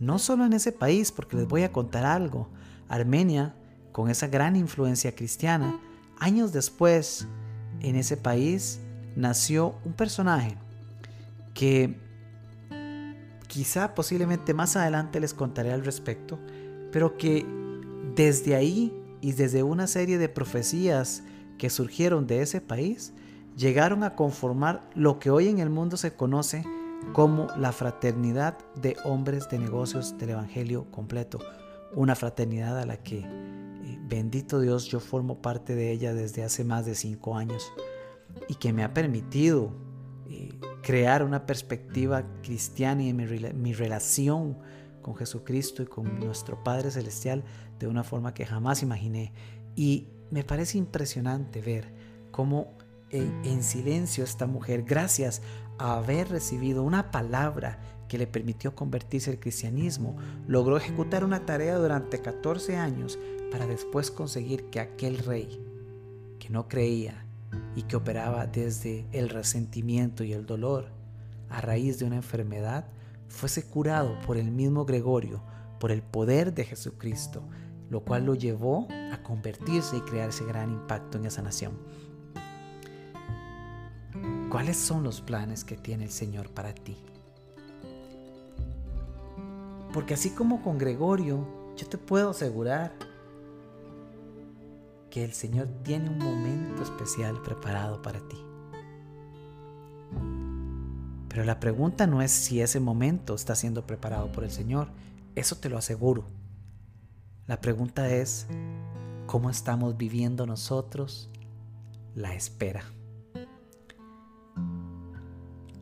No 0.00 0.18
solo 0.18 0.44
en 0.44 0.52
ese 0.52 0.72
país, 0.72 1.12
porque 1.12 1.36
les 1.36 1.46
voy 1.46 1.62
a 1.62 1.72
contar 1.72 2.04
algo. 2.04 2.48
Armenia, 2.88 3.54
con 3.92 4.10
esa 4.10 4.26
gran 4.26 4.56
influencia 4.56 5.14
cristiana, 5.14 5.80
años 6.18 6.52
después, 6.52 7.26
en 7.80 7.96
ese 7.96 8.16
país 8.16 8.80
nació 9.16 9.74
un 9.84 9.92
personaje 9.92 10.56
que 11.54 12.01
quizá 13.52 13.94
posiblemente 13.94 14.54
más 14.54 14.76
adelante 14.76 15.20
les 15.20 15.34
contaré 15.34 15.74
al 15.74 15.84
respecto, 15.84 16.38
pero 16.90 17.18
que 17.18 17.44
desde 18.16 18.54
ahí 18.54 18.98
y 19.20 19.32
desde 19.32 19.62
una 19.62 19.86
serie 19.86 20.16
de 20.16 20.30
profecías 20.30 21.22
que 21.58 21.68
surgieron 21.68 22.26
de 22.26 22.40
ese 22.40 22.62
país, 22.62 23.12
llegaron 23.54 24.04
a 24.04 24.16
conformar 24.16 24.88
lo 24.94 25.18
que 25.18 25.28
hoy 25.28 25.48
en 25.48 25.58
el 25.58 25.68
mundo 25.68 25.98
se 25.98 26.14
conoce 26.14 26.64
como 27.12 27.48
la 27.58 27.72
fraternidad 27.72 28.56
de 28.74 28.96
hombres 29.04 29.50
de 29.50 29.58
negocios 29.58 30.16
del 30.16 30.30
Evangelio 30.30 30.90
completo. 30.90 31.38
Una 31.94 32.14
fraternidad 32.14 32.78
a 32.78 32.86
la 32.86 33.02
que, 33.02 33.18
eh, 33.18 33.98
bendito 34.08 34.60
Dios, 34.60 34.86
yo 34.86 34.98
formo 34.98 35.42
parte 35.42 35.74
de 35.74 35.92
ella 35.92 36.14
desde 36.14 36.42
hace 36.42 36.64
más 36.64 36.86
de 36.86 36.94
cinco 36.94 37.36
años 37.36 37.70
y 38.48 38.54
que 38.54 38.72
me 38.72 38.82
ha 38.82 38.94
permitido 38.94 39.74
crear 40.82 41.22
una 41.22 41.46
perspectiva 41.46 42.24
cristiana 42.42 43.04
y 43.04 43.14
mi, 43.14 43.72
relación 43.72 44.58
con 45.00 45.16
Jesucristo 45.16 45.82
y 45.82 45.86
con 45.86 46.18
nuestro 46.18 46.62
Padre 46.62 46.90
Celestial 46.90 47.44
de 47.78 47.86
una 47.86 48.04
forma 48.04 48.34
que 48.34 48.44
jamás 48.44 48.82
imaginé. 48.82 49.32
Y 49.76 50.08
me 50.30 50.44
parece 50.44 50.78
impresionante 50.78 51.60
ver 51.60 51.92
cómo 52.30 52.74
en, 53.10 53.62
silencio 53.62 54.24
esta 54.24 54.46
mujer, 54.46 54.82
gracias 54.82 55.42
a 55.78 55.98
haber 55.98 56.28
recibido 56.28 56.82
una 56.82 57.10
palabra 57.10 57.78
que 58.08 58.18
le 58.18 58.26
permitió 58.26 58.74
convertirse 58.74 59.30
al 59.30 59.38
cristianismo, 59.38 60.16
logró 60.46 60.76
ejecutar 60.76 61.24
una 61.24 61.46
tarea 61.46 61.76
durante 61.76 62.20
14 62.20 62.76
años 62.76 63.18
para 63.50 63.66
después 63.66 64.10
conseguir 64.10 64.64
que 64.70 64.80
aquel 64.80 65.18
rey 65.18 65.60
que 66.38 66.50
no 66.50 66.68
creía 66.68 67.21
y 67.74 67.82
que 67.82 67.96
operaba 67.96 68.46
desde 68.46 69.06
el 69.12 69.28
resentimiento 69.28 70.24
y 70.24 70.32
el 70.32 70.46
dolor 70.46 70.86
a 71.48 71.60
raíz 71.60 71.98
de 71.98 72.06
una 72.06 72.16
enfermedad, 72.16 72.86
fuese 73.28 73.64
curado 73.64 74.18
por 74.26 74.36
el 74.36 74.50
mismo 74.50 74.84
Gregorio 74.84 75.42
por 75.82 75.90
el 75.90 76.00
poder 76.00 76.54
de 76.54 76.64
Jesucristo, 76.64 77.42
lo 77.90 78.04
cual 78.04 78.24
lo 78.24 78.36
llevó 78.36 78.86
a 79.12 79.20
convertirse 79.24 79.96
y 79.96 80.00
crear 80.02 80.28
ese 80.28 80.44
gran 80.44 80.70
impacto 80.70 81.18
en 81.18 81.26
esa 81.26 81.42
nación. 81.42 81.72
¿Cuáles 84.48 84.76
son 84.76 85.02
los 85.02 85.20
planes 85.20 85.64
que 85.64 85.76
tiene 85.76 86.04
el 86.04 86.12
Señor 86.12 86.50
para 86.50 86.72
ti? 86.72 86.96
Porque 89.92 90.14
así 90.14 90.30
como 90.30 90.62
con 90.62 90.78
Gregorio, 90.78 91.48
yo 91.76 91.88
te 91.88 91.98
puedo 91.98 92.30
asegurar 92.30 92.92
que 95.12 95.22
el 95.22 95.34
Señor 95.34 95.68
tiene 95.82 96.08
un 96.08 96.16
momento 96.16 96.82
especial 96.82 97.42
preparado 97.42 98.00
para 98.00 98.18
ti. 98.20 98.38
Pero 101.28 101.44
la 101.44 101.60
pregunta 101.60 102.06
no 102.06 102.22
es 102.22 102.30
si 102.30 102.62
ese 102.62 102.80
momento 102.80 103.34
está 103.34 103.54
siendo 103.54 103.86
preparado 103.86 104.32
por 104.32 104.42
el 104.42 104.50
Señor, 104.50 104.88
eso 105.34 105.56
te 105.56 105.68
lo 105.68 105.76
aseguro. 105.76 106.24
La 107.46 107.60
pregunta 107.60 108.08
es, 108.08 108.46
¿cómo 109.26 109.50
estamos 109.50 109.98
viviendo 109.98 110.46
nosotros 110.46 111.28
la 112.14 112.34
espera? 112.34 112.82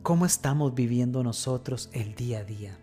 ¿Cómo 0.03 0.25
estamos 0.25 0.75
viviendo 0.75 1.23
nosotros 1.23 1.89
el 1.93 2.15
día 2.15 2.39
a 2.39 2.43
día? 2.43 2.77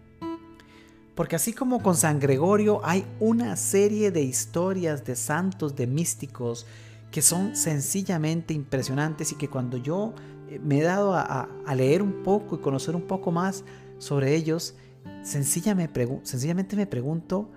Porque 1.18 1.34
así 1.34 1.52
como 1.52 1.82
con 1.82 1.96
San 1.96 2.20
Gregorio 2.20 2.80
hay 2.84 3.04
una 3.18 3.56
serie 3.56 4.12
de 4.12 4.22
historias 4.22 5.04
de 5.04 5.16
santos, 5.16 5.74
de 5.74 5.88
místicos, 5.88 6.64
que 7.10 7.22
son 7.22 7.56
sencillamente 7.56 8.54
impresionantes 8.54 9.32
y 9.32 9.34
que 9.34 9.48
cuando 9.48 9.78
yo 9.78 10.14
eh, 10.48 10.60
me 10.62 10.78
he 10.78 10.82
dado 10.84 11.14
a, 11.16 11.48
leer 11.74 12.02
un 12.02 12.22
poco 12.22 12.54
y 12.54 12.58
conocer 12.60 12.94
un 12.94 13.02
poco 13.02 13.32
más 13.32 13.64
sobre 13.98 14.36
ellos, 14.36 14.76
sencillamente 15.24 16.76
me 16.76 16.86
pregunto 16.86 17.50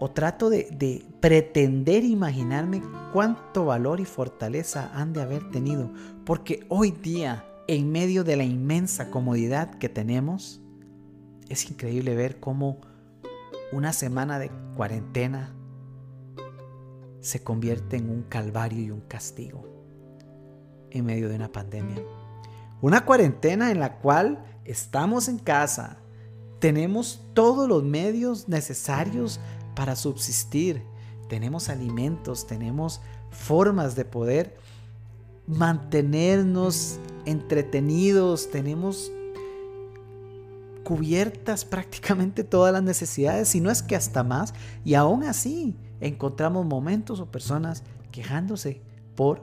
o 0.00 0.10
trato 0.10 0.50
de 0.50 1.06
pretender 1.20 2.02
imaginarme 2.02 2.82
cuánto 3.12 3.66
valor 3.66 4.00
y 4.00 4.06
fortaleza 4.06 4.90
han 4.92 5.12
de 5.12 5.22
haber 5.22 5.52
tenido. 5.52 5.92
Porque 6.24 6.66
hoy 6.68 6.90
día, 6.90 7.44
en 7.68 7.92
medio 7.92 8.24
de 8.24 8.34
la 8.34 8.42
inmensa 8.42 9.12
comodidad 9.12 9.78
que 9.78 9.88
tenemos, 9.88 10.63
es 11.48 11.70
increíble 11.70 12.14
ver 12.14 12.40
cómo 12.40 12.80
una 13.72 13.92
semana 13.92 14.38
de 14.38 14.50
cuarentena 14.76 15.54
se 17.20 17.42
convierte 17.42 17.96
en 17.96 18.10
un 18.10 18.22
calvario 18.22 18.80
y 18.80 18.90
un 18.90 19.00
castigo 19.00 19.64
en 20.90 21.04
medio 21.04 21.28
de 21.28 21.36
una 21.36 21.50
pandemia. 21.50 21.96
Una 22.80 23.04
cuarentena 23.04 23.70
en 23.70 23.80
la 23.80 23.98
cual 23.98 24.44
estamos 24.64 25.28
en 25.28 25.38
casa, 25.38 25.98
tenemos 26.58 27.22
todos 27.34 27.68
los 27.68 27.82
medios 27.82 28.48
necesarios 28.48 29.40
para 29.74 29.96
subsistir, 29.96 30.82
tenemos 31.28 31.68
alimentos, 31.68 32.46
tenemos 32.46 33.00
formas 33.30 33.96
de 33.96 34.04
poder 34.04 34.56
mantenernos 35.46 36.98
entretenidos, 37.24 38.50
tenemos 38.50 39.10
cubiertas 40.84 41.64
prácticamente 41.64 42.44
todas 42.44 42.72
las 42.72 42.82
necesidades, 42.82 43.48
si 43.48 43.60
no 43.60 43.70
es 43.70 43.82
que 43.82 43.96
hasta 43.96 44.22
más, 44.22 44.54
y 44.84 44.94
aún 44.94 45.24
así 45.24 45.76
encontramos 46.00 46.64
momentos 46.64 47.18
o 47.18 47.30
personas 47.30 47.82
quejándose 48.12 48.80
por 49.16 49.42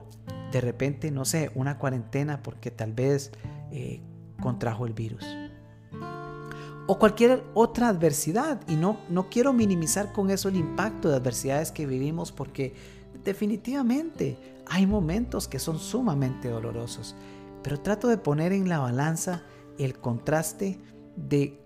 de 0.52 0.62
repente, 0.62 1.12
no 1.12 1.26
sé, 1.26 1.52
una 1.56 1.78
cuarentena 1.78 2.44
porque 2.44 2.72
tal 2.72 2.94
vez 2.94 3.32
eh, 3.72 4.02
contrajo 4.42 4.86
el 4.86 4.94
virus. 4.94 5.26
O 6.88 7.00
cualquier 7.00 7.44
otra 7.54 7.88
adversidad. 7.88 8.60
Y 8.68 8.76
no, 8.76 9.00
no 9.10 9.30
quiero 9.30 9.54
minimizar 9.54 10.12
con 10.12 10.30
eso 10.30 10.50
el 10.50 10.58
impacto 10.58 11.10
de 11.10 11.16
adversidades 11.16 11.72
que 11.72 11.86
vivimos 11.86 12.32
porque 12.32 12.74
definitivamente 13.24 14.38
hay 14.68 14.86
momentos 14.86 15.48
que 15.48 15.60
son 15.60 15.80
sumamente 15.80 16.50
dolorosos. 16.50 17.16
Pero 17.64 17.80
trato 17.80 18.08
de 18.08 18.18
poner 18.18 18.52
en 18.52 18.68
la 18.68 18.80
balanza 18.80 19.44
el 19.78 20.00
contraste 20.00 20.80
de 21.28 21.60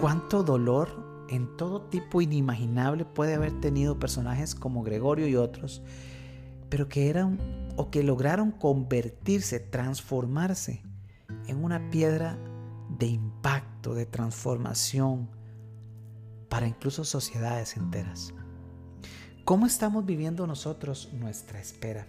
cuánto 0.00 0.42
dolor 0.42 1.26
en 1.28 1.56
todo 1.56 1.82
tipo 1.82 2.20
inimaginable 2.20 3.04
puede 3.04 3.34
haber 3.34 3.60
tenido 3.60 3.98
personajes 3.98 4.54
como 4.54 4.82
Gregorio 4.82 5.26
y 5.26 5.36
otros, 5.36 5.82
pero 6.68 6.88
que 6.88 7.08
eran 7.08 7.38
o 7.76 7.90
que 7.90 8.02
lograron 8.02 8.50
convertirse, 8.50 9.60
transformarse 9.60 10.82
en 11.46 11.64
una 11.64 11.90
piedra 11.90 12.38
de 12.98 13.06
impacto, 13.06 13.94
de 13.94 14.06
transformación 14.06 15.30
para 16.48 16.66
incluso 16.66 17.04
sociedades 17.04 17.76
enteras. 17.76 18.34
¿Cómo 19.44 19.66
estamos 19.66 20.04
viviendo 20.06 20.46
nosotros 20.46 21.10
nuestra 21.14 21.60
espera? 21.60 22.06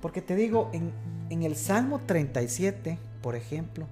Porque 0.00 0.22
te 0.22 0.36
digo, 0.36 0.70
en, 0.72 1.42
el 1.42 1.56
Salmo 1.56 2.00
37, 2.06 2.98
por 3.22 3.34
ejemplo, 3.34 3.86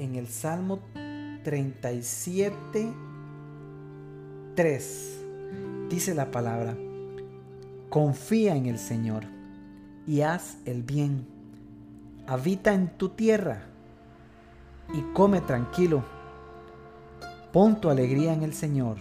en 0.00 0.16
el 0.16 0.28
Salmo 0.28 0.80
37, 1.44 2.90
3, 4.54 5.20
dice 5.90 6.14
la 6.14 6.30
palabra, 6.30 6.74
confía 7.90 8.56
en 8.56 8.64
el 8.64 8.78
Señor 8.78 9.24
y 10.06 10.22
haz 10.22 10.56
el 10.64 10.82
bien. 10.82 11.26
Habita 12.26 12.72
en 12.72 12.88
tu 12.96 13.10
tierra 13.10 13.66
y 14.94 15.02
come 15.12 15.42
tranquilo. 15.42 16.02
Pon 17.52 17.78
tu 17.78 17.90
alegría 17.90 18.32
en 18.32 18.42
el 18.42 18.54
Señor. 18.54 18.96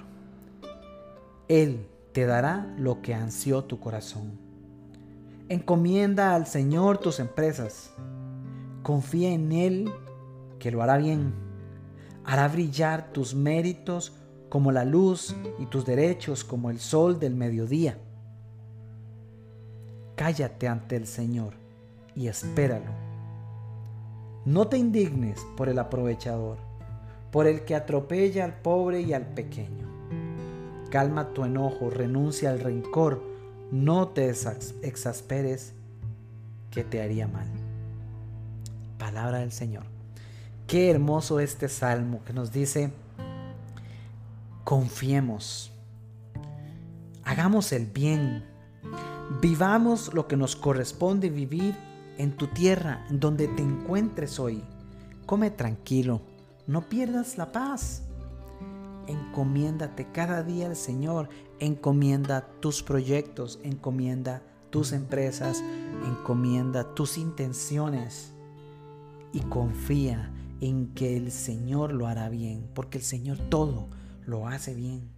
Él 1.47 1.87
te 2.11 2.25
dará 2.25 2.75
lo 2.77 3.01
que 3.01 3.13
ansió 3.13 3.63
tu 3.63 3.79
corazón. 3.79 4.37
Encomienda 5.47 6.35
al 6.35 6.45
Señor 6.45 6.97
tus 6.97 7.21
empresas. 7.21 7.93
Confía 8.83 9.31
en 9.31 9.51
Él 9.53 9.91
que 10.59 10.71
lo 10.71 10.83
hará 10.83 10.97
bien. 10.97 11.33
Hará 12.25 12.47
brillar 12.47 13.11
tus 13.11 13.33
méritos 13.33 14.13
como 14.49 14.71
la 14.71 14.85
luz 14.85 15.35
y 15.59 15.65
tus 15.65 15.85
derechos 15.85 16.43
como 16.43 16.69
el 16.69 16.79
sol 16.79 17.19
del 17.19 17.35
mediodía. 17.35 17.97
Cállate 20.15 20.67
ante 20.67 20.95
el 20.95 21.07
Señor 21.07 21.53
y 22.15 22.27
espéralo. 22.27 22.91
No 24.45 24.67
te 24.67 24.77
indignes 24.77 25.45
por 25.55 25.69
el 25.69 25.79
aprovechador, 25.79 26.57
por 27.31 27.47
el 27.47 27.63
que 27.63 27.75
atropella 27.75 28.45
al 28.45 28.55
pobre 28.61 29.01
y 29.01 29.13
al 29.13 29.27
pequeño. 29.27 29.87
Calma 30.89 31.33
tu 31.33 31.45
enojo, 31.45 31.89
renuncia 31.89 32.49
al 32.49 32.59
rencor, 32.59 33.21
no 33.71 34.09
te 34.09 34.29
exasperes 34.29 35.73
que 36.71 36.83
te 36.83 37.01
haría 37.01 37.27
mal. 37.27 37.47
Palabra 38.97 39.39
del 39.39 39.51
Señor. 39.51 39.98
Qué 40.69 40.91
hermoso 40.91 41.39
este 41.39 41.67
salmo 41.67 42.23
que 42.23 42.31
nos 42.31 42.51
dice, 42.51 42.93
confiemos, 44.63 45.71
hagamos 47.23 47.71
el 47.71 47.87
bien, 47.87 48.45
vivamos 49.41 50.13
lo 50.13 50.27
que 50.27 50.37
nos 50.37 50.55
corresponde 50.55 51.31
vivir 51.31 51.75
en 52.19 52.37
tu 52.37 52.45
tierra, 52.45 53.03
donde 53.09 53.47
te 53.47 53.63
encuentres 53.63 54.39
hoy. 54.39 54.63
Come 55.25 55.49
tranquilo, 55.49 56.21
no 56.67 56.87
pierdas 56.87 57.39
la 57.39 57.51
paz. 57.51 58.03
Encomiéndate 59.07 60.11
cada 60.11 60.43
día 60.43 60.67
al 60.67 60.75
Señor, 60.75 61.29
encomienda 61.59 62.47
tus 62.59 62.83
proyectos, 62.83 63.59
encomienda 63.63 64.43
tus 64.69 64.91
empresas, 64.91 65.63
encomienda 66.05 66.93
tus 66.93 67.17
intenciones 67.17 68.33
y 69.33 69.39
confía 69.39 70.31
en 70.61 70.93
que 70.93 71.17
el 71.17 71.31
Señor 71.31 71.93
lo 71.93 72.07
hará 72.07 72.29
bien, 72.29 72.69
porque 72.73 72.97
el 72.97 73.03
Señor 73.03 73.37
todo 73.49 73.87
lo 74.25 74.47
hace 74.47 74.73
bien. 74.73 75.09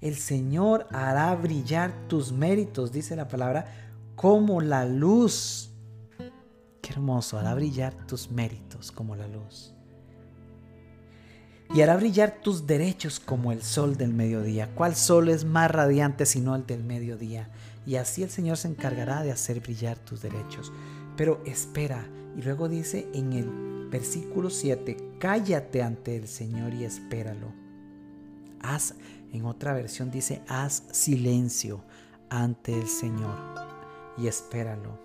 El 0.00 0.16
Señor 0.16 0.86
hará 0.92 1.34
brillar 1.34 1.92
tus 2.08 2.32
méritos, 2.32 2.92
dice 2.92 3.16
la 3.16 3.28
palabra, 3.28 3.90
como 4.16 4.60
la 4.60 4.86
luz. 4.86 5.70
Qué 6.80 6.92
hermoso, 6.92 7.38
hará 7.38 7.54
brillar 7.54 7.94
tus 8.06 8.30
méritos 8.30 8.90
como 8.92 9.14
la 9.16 9.28
luz. 9.28 9.74
Y 11.72 11.82
hará 11.82 11.96
brillar 11.96 12.40
tus 12.42 12.66
derechos 12.66 13.20
como 13.20 13.52
el 13.52 13.62
sol 13.62 13.96
del 13.96 14.12
mediodía. 14.12 14.74
¿Cuál 14.74 14.96
sol 14.96 15.28
es 15.28 15.44
más 15.44 15.70
radiante 15.70 16.26
sino 16.26 16.56
el 16.56 16.66
del 16.66 16.82
mediodía? 16.82 17.48
Y 17.86 17.96
así 17.96 18.22
el 18.22 18.30
Señor 18.30 18.56
se 18.56 18.68
encargará 18.68 19.22
de 19.22 19.30
hacer 19.30 19.60
brillar 19.60 19.98
tus 19.98 20.20
derechos. 20.20 20.72
Pero 21.16 21.40
espera, 21.44 22.08
y 22.40 22.42
luego 22.42 22.70
dice 22.70 23.06
en 23.12 23.34
el 23.34 23.88
Versículo 23.90 24.48
7. 24.48 24.96
Cállate 25.18 25.82
ante 25.82 26.16
el 26.16 26.26
Señor 26.26 26.72
y 26.72 26.84
espéralo. 26.84 27.52
Haz, 28.62 28.94
en 29.30 29.44
otra 29.44 29.74
versión 29.74 30.10
dice, 30.10 30.40
haz 30.48 30.84
silencio 30.90 31.84
ante 32.30 32.78
el 32.78 32.88
Señor 32.88 33.36
y 34.16 34.26
espéralo. 34.26 35.02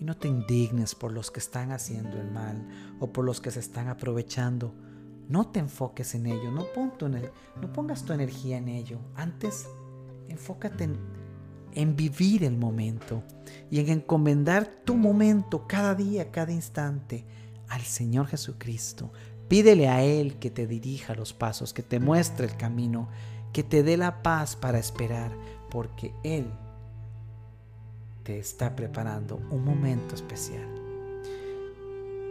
Y 0.00 0.04
no 0.04 0.16
te 0.16 0.26
indignes 0.26 0.96
por 0.96 1.12
los 1.12 1.30
que 1.30 1.38
están 1.38 1.70
haciendo 1.70 2.20
el 2.20 2.32
mal 2.32 2.66
o 2.98 3.12
por 3.12 3.24
los 3.24 3.40
que 3.40 3.52
se 3.52 3.60
están 3.60 3.86
aprovechando. 3.86 4.74
No 5.28 5.46
te 5.46 5.60
enfoques 5.60 6.16
en 6.16 6.26
ello, 6.26 6.50
no, 6.50 6.66
no 7.60 7.72
pongas 7.72 8.04
tu 8.04 8.12
energía 8.12 8.58
en 8.58 8.68
ello. 8.68 8.98
Antes, 9.14 9.68
enfócate 10.28 10.84
en, 10.84 11.23
en 11.74 11.96
vivir 11.96 12.44
el 12.44 12.56
momento 12.56 13.22
y 13.70 13.80
en 13.80 13.88
encomendar 13.88 14.66
tu 14.84 14.96
momento 14.96 15.66
cada 15.66 15.94
día, 15.94 16.30
cada 16.30 16.52
instante 16.52 17.24
al 17.68 17.82
Señor 17.82 18.26
Jesucristo. 18.26 19.12
Pídele 19.48 19.88
a 19.88 20.02
Él 20.02 20.38
que 20.38 20.50
te 20.50 20.66
dirija 20.66 21.14
los 21.14 21.32
pasos, 21.32 21.72
que 21.72 21.82
te 21.82 22.00
muestre 22.00 22.46
el 22.46 22.56
camino, 22.56 23.08
que 23.52 23.62
te 23.62 23.82
dé 23.82 23.96
la 23.96 24.22
paz 24.22 24.56
para 24.56 24.78
esperar, 24.78 25.32
porque 25.70 26.14
Él 26.22 26.46
te 28.22 28.38
está 28.38 28.74
preparando 28.74 29.36
un 29.50 29.64
momento 29.64 30.14
especial. 30.14 30.68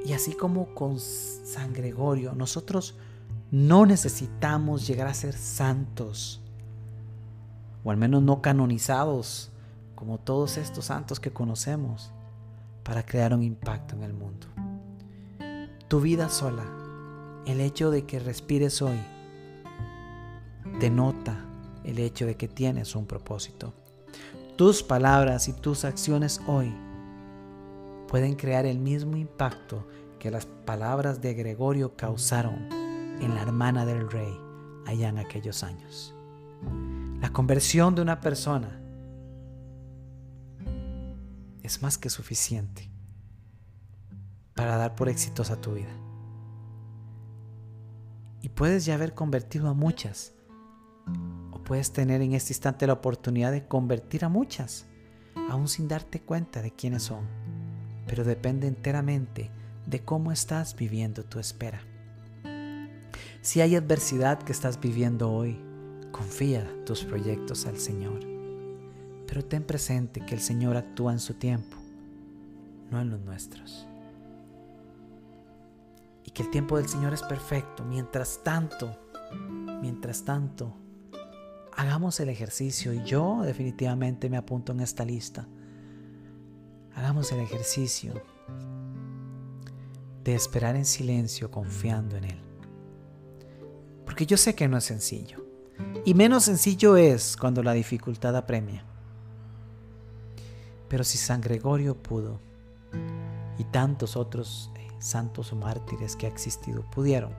Y 0.06 0.14
así 0.14 0.34
como 0.34 0.74
con 0.74 1.00
San 1.00 1.72
Gregorio, 1.72 2.34
nosotros 2.34 2.96
no 3.52 3.86
necesitamos 3.86 4.86
llegar 4.86 5.08
a 5.08 5.14
ser 5.14 5.34
santos, 5.34 6.42
o 7.84 7.92
al 7.92 7.98
menos 7.98 8.24
no 8.24 8.42
canonizados, 8.42 9.52
como 9.96 10.18
todos 10.18 10.58
estos 10.58 10.86
santos 10.86 11.20
que 11.20 11.32
conocemos, 11.32 12.12
para 12.84 13.06
crear 13.06 13.34
un 13.34 13.44
impacto 13.44 13.96
en 13.96 14.04
el 14.04 14.14
mundo. 14.14 14.48
Tu 15.88 16.02
vida 16.02 16.30
sola, 16.30 16.66
el 17.46 17.62
hecho 17.62 17.92
de 17.92 18.06
que 18.06 18.20
respires 18.20 18.82
hoy, 18.82 19.00
denota 20.80 21.46
el 21.84 22.00
hecho 22.00 22.26
de 22.26 22.36
que 22.36 22.48
tienes 22.48 22.96
un 22.96 23.06
propósito. 23.06 23.74
Tus 24.56 24.84
palabras 24.84 25.48
y 25.48 25.54
tus 25.54 25.86
acciones 25.86 26.42
hoy 26.48 26.74
pueden 28.08 28.36
crear 28.36 28.66
el 28.66 28.80
mismo 28.80 29.18
impacto 29.18 29.88
que 30.20 30.32
las 30.32 30.46
palabras 30.46 31.22
de 31.22 31.34
Gregorio 31.34 31.96
causaron 31.96 32.70
en 32.72 33.36
la 33.36 33.42
hermana 33.42 33.86
del 33.86 34.10
rey 34.10 34.40
allá 34.86 35.10
en 35.10 35.18
aquellos 35.18 35.64
años. 35.64 36.13
La 37.24 37.34
conversión 37.34 37.96
de 37.96 38.04
una 38.04 38.22
persona 38.22 38.80
es 41.64 41.82
más 41.82 41.98
que 41.98 42.12
suficiente 42.12 42.92
para 44.54 44.78
dar 44.78 44.94
por 44.94 45.10
exitosa 45.10 45.60
tu 45.60 45.74
vida. 45.74 45.98
Y 48.44 48.50
puedes 48.50 48.86
ya 48.86 48.94
haber 48.94 49.16
convertido 49.16 49.68
a 49.68 49.74
muchas 49.74 50.36
puedes 51.64 51.92
tener 51.92 52.22
en 52.22 52.34
este 52.34 52.54
instante 52.54 52.88
la 52.88 52.94
oportunidad 52.94 53.52
de 53.52 53.68
convertir 53.68 54.26
a 54.26 54.30
muchas, 54.30 54.86
aún 55.50 55.68
sin 55.68 55.88
darte 55.88 56.22
cuenta 56.22 56.62
de 56.62 56.72
quiénes 56.72 57.04
son, 57.04 57.26
pero 58.06 58.24
depende 58.24 58.68
enteramente 58.68 59.50
de 59.86 60.04
cómo 60.04 60.32
estás 60.32 60.76
viviendo 60.76 61.24
tu 61.24 61.40
espera. 61.40 61.82
Si 63.42 63.62
hay 63.62 63.76
adversidad 63.76 64.40
que 64.40 64.52
estás 64.52 64.80
viviendo 64.80 65.32
hoy, 65.32 65.60
confía 66.14 66.66
tus 66.86 67.04
proyectos 67.04 67.66
al 67.66 67.78
Señor, 67.78 68.22
pero 69.28 69.44
ten 69.44 69.64
presente 69.64 70.22
que 70.22 70.36
el 70.36 70.40
Señor 70.40 70.78
actúa 70.78 71.12
en 71.12 71.20
su 71.20 71.34
tiempo, 71.34 71.76
no 72.90 73.02
en 73.02 73.10
los 73.10 73.20
nuestros. 73.20 73.86
Y 76.24 76.32
que 76.32 76.44
el 76.44 76.52
tiempo 76.52 76.78
del 76.78 76.88
Señor 76.88 77.14
es 77.14 77.24
perfecto. 77.24 77.84
Mientras 77.84 78.42
tanto, 78.44 78.96
mientras 79.82 80.24
tanto, 80.24 80.74
hagamos 81.76 82.20
el 82.20 82.30
ejercicio 82.30 82.94
y 82.94 83.04
yo 83.04 83.42
definitivamente 83.42 84.30
me 84.30 84.38
apunto 84.38 84.72
en 84.72 84.80
esta 84.80 85.04
lista. 85.04 85.48
Hagamos 86.96 87.32
el 87.32 87.40
ejercicio 87.40 88.14
de 90.24 90.36
esperar 90.36 90.76
en 90.76 90.86
silencio 90.86 91.50
confiando 91.50 92.16
en 92.18 92.26
Él. 92.26 92.40
Porque 94.06 94.28
yo 94.28 94.38
sé 94.38 94.54
que 94.54 94.68
no 94.68 94.78
es 94.78 94.84
sencillo. 94.84 95.53
Y 96.06 96.14
menos 96.14 96.44
sencillo 96.44 96.98
es 96.98 97.38
cuando 97.38 97.64
la 97.64 97.74
dificultad 97.74 98.36
apremia. 98.36 98.84
Pero 100.90 101.04
si 101.04 101.18
San 101.18 101.42
Gregorio 101.42 101.96
pudo 101.96 102.40
y 103.58 103.64
tantos 103.66 104.16
otros 104.16 104.72
eh, 104.76 104.88
santos 105.00 105.54
o 105.54 105.56
mártires 105.56 106.16
que 106.16 106.26
ha 106.26 106.30
existido 106.30 106.84
pudieron, 106.92 107.34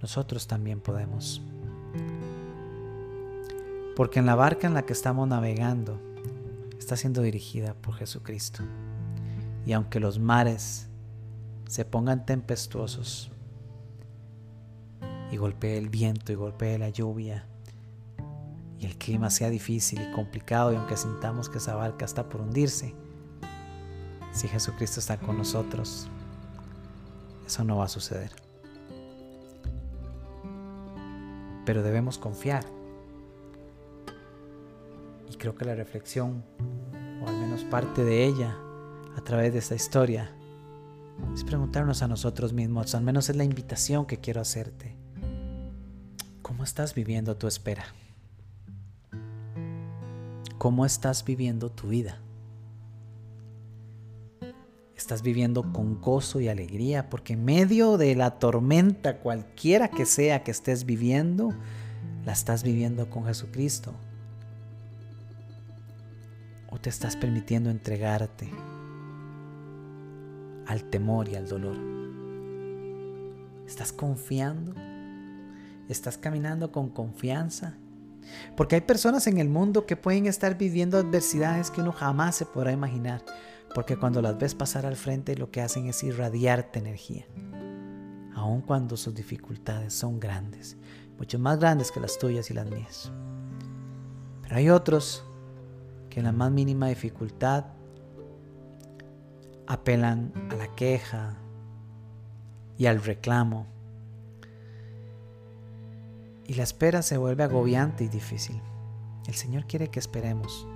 nosotros 0.00 0.46
también 0.46 0.80
podemos 0.80 1.42
porque 3.96 4.18
en 4.18 4.26
la 4.26 4.34
barca 4.34 4.66
en 4.66 4.74
la 4.74 4.84
que 4.84 4.92
estamos 4.92 5.26
navegando 5.26 5.98
está 6.78 6.96
siendo 6.96 7.22
dirigida 7.22 7.72
por 7.72 7.94
Jesucristo. 7.94 8.62
Y 9.64 9.72
aunque 9.72 9.98
los 9.98 10.18
mares 10.18 10.88
se 11.66 11.86
pongan 11.86 12.26
tempestuosos 12.26 13.32
y 15.30 15.36
golpee 15.36 15.78
el 15.78 15.88
viento 15.88 16.32
y 16.32 16.34
golpee 16.34 16.78
la 16.78 16.90
lluvia 16.90 17.46
y 18.78 18.86
el 18.86 18.96
clima 18.96 19.30
sea 19.30 19.50
difícil 19.50 20.00
y 20.02 20.12
complicado 20.12 20.72
y 20.72 20.76
aunque 20.76 20.96
sintamos 20.96 21.48
que 21.48 21.58
esa 21.58 21.74
barca 21.74 22.04
está 22.04 22.28
por 22.28 22.40
hundirse, 22.40 22.94
si 24.32 24.48
Jesucristo 24.48 25.00
está 25.00 25.16
con 25.18 25.38
nosotros, 25.38 26.08
eso 27.46 27.64
no 27.64 27.78
va 27.78 27.86
a 27.86 27.88
suceder. 27.88 28.30
Pero 31.64 31.82
debemos 31.82 32.18
confiar 32.18 32.64
creo 35.36 35.54
que 35.54 35.64
la 35.64 35.74
reflexión, 35.74 36.42
o 37.22 37.28
al 37.28 37.36
menos 37.36 37.64
parte 37.64 38.04
de 38.04 38.24
ella, 38.24 38.56
a 39.16 39.20
través 39.22 39.52
de 39.52 39.58
esta 39.58 39.74
historia, 39.74 40.32
es 41.34 41.44
preguntarnos 41.44 42.02
a 42.02 42.08
nosotros 42.08 42.52
mismos, 42.52 42.94
al 42.94 43.02
menos 43.02 43.28
es 43.28 43.36
la 43.36 43.44
invitación 43.44 44.06
que 44.06 44.18
quiero 44.18 44.40
hacerte. 44.40 44.96
¿Cómo 46.46 46.62
estás 46.62 46.94
viviendo 46.94 47.36
tu 47.36 47.48
espera? 47.48 47.86
¿Cómo 50.58 50.86
estás 50.86 51.24
viviendo 51.24 51.70
tu 51.72 51.88
vida? 51.88 52.20
Estás 54.96 55.22
viviendo 55.22 55.72
con 55.72 56.00
gozo 56.00 56.38
y 56.38 56.46
alegría 56.46 57.10
porque 57.10 57.32
en 57.32 57.44
medio 57.44 57.98
de 57.98 58.14
la 58.14 58.38
tormenta 58.38 59.18
cualquiera 59.18 59.88
que 59.88 60.06
sea 60.06 60.44
que 60.44 60.52
estés 60.52 60.86
viviendo, 60.86 61.52
la 62.24 62.32
estás 62.32 62.62
viviendo 62.62 63.10
con 63.10 63.24
Jesucristo 63.24 63.92
o 66.70 66.78
te 66.78 66.90
estás 66.90 67.16
permitiendo 67.16 67.70
entregarte 67.70 68.52
al 70.68 70.84
temor 70.90 71.28
y 71.28 71.34
al 71.34 71.48
dolor? 71.48 71.76
¿Estás 73.66 73.92
confiando? 73.92 74.74
¿Estás 75.88 76.18
caminando 76.18 76.72
con 76.72 76.88
confianza? 76.88 77.76
Porque 78.56 78.74
hay 78.74 78.80
personas 78.80 79.26
en 79.26 79.38
el 79.38 79.48
mundo 79.48 79.86
que 79.86 79.96
pueden 79.96 80.26
estar 80.26 80.58
viviendo 80.58 80.98
adversidades 80.98 81.70
que 81.70 81.80
uno 81.80 81.92
jamás 81.92 82.34
se 82.34 82.46
podrá 82.46 82.72
imaginar, 82.72 83.24
porque 83.74 83.96
cuando 83.96 84.20
las 84.20 84.36
ves 84.38 84.54
pasar 84.54 84.84
al 84.84 84.96
frente 84.96 85.36
lo 85.36 85.50
que 85.50 85.60
hacen 85.60 85.86
es 85.86 86.02
irradiarte 86.02 86.80
energía, 86.80 87.26
aun 88.34 88.62
cuando 88.62 88.96
sus 88.96 89.14
dificultades 89.14 89.94
son 89.94 90.18
grandes, 90.18 90.76
mucho 91.18 91.38
más 91.38 91.58
grandes 91.58 91.92
que 91.92 92.00
las 92.00 92.18
tuyas 92.18 92.50
y 92.50 92.54
las 92.54 92.68
mías. 92.68 93.12
Pero 94.42 94.56
hay 94.56 94.70
otros 94.70 95.24
que 96.10 96.20
en 96.20 96.26
la 96.26 96.32
más 96.32 96.50
mínima 96.50 96.88
dificultad 96.88 97.66
apelan 99.66 100.32
a 100.50 100.54
la 100.54 100.74
queja 100.74 101.36
y 102.78 102.86
al 102.86 103.02
reclamo. 103.02 103.75
Y 106.46 106.54
la 106.54 106.62
espera 106.62 107.02
se 107.02 107.16
vuelve 107.16 107.42
agobiante 107.42 108.04
y 108.04 108.08
difícil. 108.08 108.60
El 109.26 109.34
Señor 109.34 109.66
quiere 109.66 109.88
que 109.88 109.98
esperemos, 109.98 110.66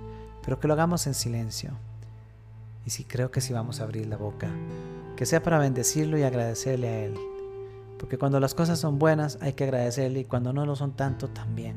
pero 0.43 0.59
que 0.59 0.67
lo 0.67 0.73
hagamos 0.73 1.07
en 1.07 1.13
silencio. 1.13 1.71
Y 2.85 2.89
si 2.89 3.05
creo 3.05 3.31
que 3.31 3.39
si 3.39 3.53
vamos 3.53 3.79
a 3.79 3.83
abrir 3.83 4.07
la 4.07 4.17
boca, 4.17 4.49
que 5.15 5.25
sea 5.25 5.41
para 5.41 5.59
bendecirlo 5.59 6.17
y 6.17 6.23
agradecerle 6.23 6.87
a 6.89 7.05
Él. 7.05 7.17
Porque 7.97 8.17
cuando 8.17 8.39
las 8.39 8.53
cosas 8.53 8.79
son 8.79 8.99
buenas 8.99 9.37
hay 9.41 9.53
que 9.53 9.63
agradecerle 9.63 10.21
y 10.21 10.25
cuando 10.25 10.51
no 10.51 10.65
lo 10.65 10.75
son 10.75 10.93
tanto 10.93 11.29
también. 11.29 11.75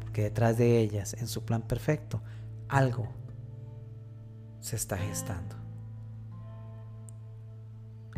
Porque 0.00 0.22
detrás 0.22 0.56
de 0.56 0.78
ellas, 0.78 1.14
en 1.14 1.28
su 1.28 1.44
plan 1.44 1.60
perfecto, 1.60 2.22
algo 2.68 3.06
se 4.60 4.76
está 4.76 4.96
gestando. 4.96 5.56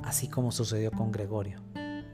Así 0.04 0.28
como 0.28 0.52
sucedió 0.52 0.92
con 0.92 1.10
Gregorio, 1.10 1.60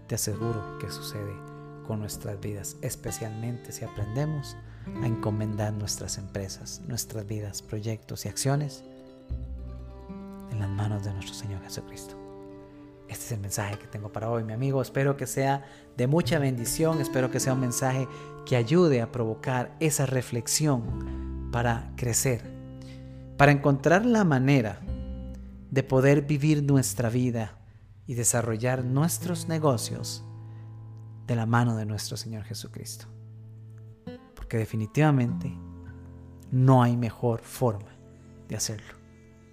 te 0.07 0.15
aseguro 0.15 0.79
que 0.79 0.91
sucede 0.91 1.58
con 1.89 2.01
nuestras 2.01 2.39
vidas, 2.39 2.77
especialmente 2.83 3.73
si 3.73 3.83
aprendemos 3.83 4.59
a 5.03 5.07
encomendar 5.07 5.73
nuestras 5.73 6.19
empresas, 6.19 6.83
nuestras 6.87 7.27
vidas, 7.27 7.63
proyectos 7.63 8.27
y 8.27 8.29
acciones 8.29 8.85
en 10.51 10.59
las 10.61 10.69
manos 10.69 11.03
de 11.05 11.15
nuestro 11.15 11.35
Señor 11.35 11.63
Jesucristo. 11.63 12.15
Este 13.09 13.25
es 13.25 13.33
el 13.33 13.41
mensaje 13.41 13.79
que 13.79 13.87
tengo 13.87 14.13
para 14.13 14.29
hoy, 14.29 14.45
mi 14.45 14.53
amigo. 14.53 14.83
Espero 14.83 15.17
que 15.17 15.27
sea 15.27 15.65
de 15.97 16.07
mucha 16.07 16.39
bendición, 16.39 17.01
espero 17.01 17.31
que 17.31 17.41
sea 17.41 17.55
un 17.55 17.61
mensaje 17.61 18.07
que 18.45 18.57
ayude 18.57 19.01
a 19.01 19.11
provocar 19.11 19.75
esa 19.81 20.05
reflexión 20.05 21.49
para 21.51 21.91
crecer, 21.97 22.43
para 23.39 23.51
encontrar 23.51 24.05
la 24.05 24.25
manera 24.25 24.81
de 25.71 25.83
poder 25.83 26.21
vivir 26.21 26.63
nuestra 26.63 27.09
vida 27.09 27.57
y 28.07 28.13
desarrollar 28.13 28.85
nuestros 28.85 29.49
negocios 29.49 30.23
de 31.29 31.37
la 31.37 31.47
mano 31.47 31.77
de 31.77 31.87
nuestro 31.87 32.17
Señor 32.17 32.43
Jesucristo. 32.43 33.07
Porque 34.35 34.57
definitivamente 34.57 35.55
no 36.51 36.83
hay 36.83 36.97
mejor 36.97 37.43
forma 37.43 37.91
de 38.49 38.57
hacerlo. 38.57 38.95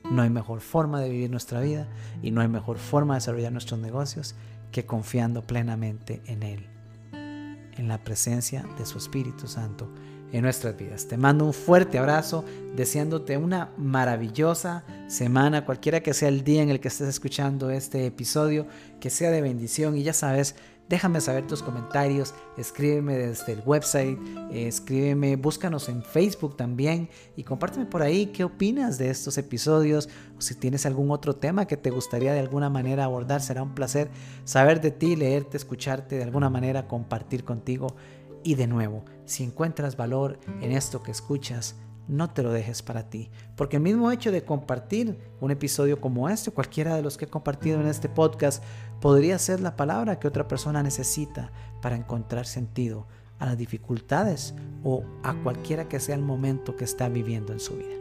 No 0.10 0.22
hay 0.22 0.30
mejor 0.30 0.62
forma 0.62 1.02
de 1.02 1.10
vivir 1.10 1.30
nuestra 1.30 1.60
vida 1.60 1.88
y 2.24 2.32
no 2.32 2.42
hay 2.42 2.48
mejor 2.48 2.78
forma 2.78 3.16
de 3.16 3.18
desarrollar 3.20 3.52
nuestros 3.52 3.80
negocios 3.80 4.36
que 4.72 4.86
confiando 4.86 5.46
plenamente 5.46 6.22
en 6.26 6.44
Él, 6.44 6.70
en 7.12 7.88
la 7.88 8.04
presencia 8.04 8.66
de 8.78 8.86
su 8.86 8.98
Espíritu 8.98 9.48
Santo 9.48 9.92
en 10.32 10.42
nuestras 10.42 10.76
vidas. 10.78 11.08
Te 11.08 11.18
mando 11.18 11.46
un 11.46 11.54
fuerte 11.54 11.98
abrazo, 11.98 12.44
deseándote 12.76 13.38
una 13.38 13.72
maravillosa 13.78 14.84
semana, 15.08 15.66
cualquiera 15.66 16.02
que 16.02 16.14
sea 16.14 16.30
el 16.30 16.44
día 16.44 16.62
en 16.62 16.70
el 16.70 16.80
que 16.80 16.88
estés 16.88 17.08
escuchando 17.08 17.70
este 17.70 18.06
episodio, 18.06 18.68
que 19.00 19.10
sea 19.10 19.32
de 19.32 19.42
bendición 19.42 19.98
y 19.98 20.04
ya 20.04 20.14
sabes, 20.14 20.56
Déjame 20.88 21.20
saber 21.20 21.48
tus 21.48 21.64
comentarios, 21.64 22.36
escríbeme 22.58 23.18
desde 23.18 23.54
el 23.54 23.64
website, 23.66 24.20
escríbeme, 24.52 25.36
búscanos 25.36 25.90
en 25.90 26.04
Facebook 26.04 26.56
también 26.56 27.10
y 27.36 27.44
compárteme 27.44 27.88
por 27.88 28.04
ahí 28.04 28.28
qué 28.28 28.44
opinas 28.44 29.00
de 29.00 29.10
estos 29.10 29.40
episodios 29.40 30.10
o 30.38 30.42
si 30.42 30.54
tienes 30.54 30.86
algún 30.86 31.10
otro 31.10 31.36
tema 31.36 31.66
que 31.66 31.76
te 31.76 31.90
gustaría 31.90 32.34
de 32.34 32.40
alguna 32.40 32.70
manera 32.70 33.06
abordar. 33.06 33.42
Será 33.42 33.64
un 33.64 33.74
placer 33.74 34.12
saber 34.44 34.80
de 34.80 34.92
ti, 34.92 35.16
leerte, 35.16 35.58
escucharte, 35.58 36.18
de 36.18 36.24
alguna 36.24 36.52
manera 36.52 36.88
compartir 36.88 37.44
contigo. 37.44 37.96
Y 38.44 38.54
de 38.54 38.68
nuevo, 38.68 39.04
si 39.26 39.44
encuentras 39.44 39.98
valor 39.98 40.40
en 40.62 40.72
esto 40.72 41.02
que 41.02 41.10
escuchas, 41.10 41.78
no 42.08 42.30
te 42.30 42.44
lo 42.44 42.52
dejes 42.52 42.82
para 42.82 43.10
ti. 43.10 43.30
Porque 43.56 43.78
el 43.78 43.84
mismo 43.84 44.12
hecho 44.12 44.32
de 44.32 44.44
compartir 44.44 45.18
un 45.40 45.52
episodio 45.52 46.00
como 46.00 46.30
este, 46.30 46.52
cualquiera 46.52 46.96
de 46.96 47.02
los 47.02 47.18
que 47.18 47.26
he 47.26 47.30
compartido 47.30 47.80
en 47.80 47.88
este 47.88 48.10
podcast, 48.10 48.64
podría 49.02 49.40
ser 49.40 49.60
la 49.60 49.76
palabra 49.76 50.20
que 50.20 50.28
otra 50.28 50.48
persona 50.48 50.84
necesita 50.84 51.52
para 51.82 51.96
encontrar 51.96 52.46
sentido 52.46 53.08
a 53.40 53.46
las 53.46 53.58
dificultades 53.58 54.54
o 54.84 55.04
a 55.24 55.34
cualquiera 55.44 55.88
que 55.88 56.00
sea 56.00 56.16
el 56.16 56.22
momento 56.22 56.76
que 56.76 56.86
está 56.86 57.10
viviendo 57.10 57.54
en 57.54 57.60
su 57.60 57.76
vida. 57.76 57.96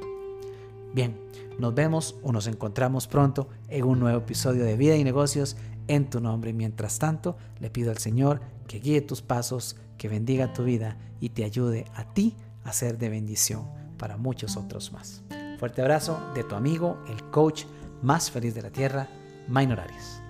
Bien, 0.93 1.19
nos 1.59 1.75
vemos 1.75 2.17
o 2.23 2.31
nos 2.31 2.47
encontramos 2.47 3.09
pronto 3.09 3.49
en 3.69 3.85
un 3.85 3.99
nuevo 3.99 4.19
episodio 4.19 4.64
de 4.64 4.77
Vida 4.77 4.97
y 4.97 5.03
Negocios 5.03 5.57
en 5.88 6.09
tu 6.09 6.21
nombre. 6.21 6.53
Mientras 6.53 6.99
tanto, 6.99 7.37
le 7.59 7.71
pido 7.71 7.90
al 7.90 7.99
Señor 7.99 8.40
que 8.69 8.79
guíe 8.79 9.01
tus 9.01 9.21
pasos, 9.21 9.77
que 9.99 10.09
bendiga 10.09 10.53
tu 10.53 10.62
vida 10.62 10.97
y 11.21 11.31
te 11.31 11.45
ayude 11.45 11.87
a 11.95 12.05
ti 12.14 12.37
a 12.62 12.73
ser 12.73 12.97
de 12.99 13.09
bendición 13.09 13.84
para 13.98 14.16
muchos 14.16 14.57
otros 14.57 14.92
más. 14.92 15.22
Fuerte 15.59 15.83
abrazo 15.83 16.20
de 16.35 16.44
tu 16.44 16.54
amigo, 16.54 16.98
el 17.09 17.22
coach 17.30 17.64
más 18.02 18.30
feliz 18.30 18.54
de 18.54 18.62
la 18.62 18.70
tierra, 18.70 19.09
Maynor 19.48 19.80
Arias. 19.80 20.23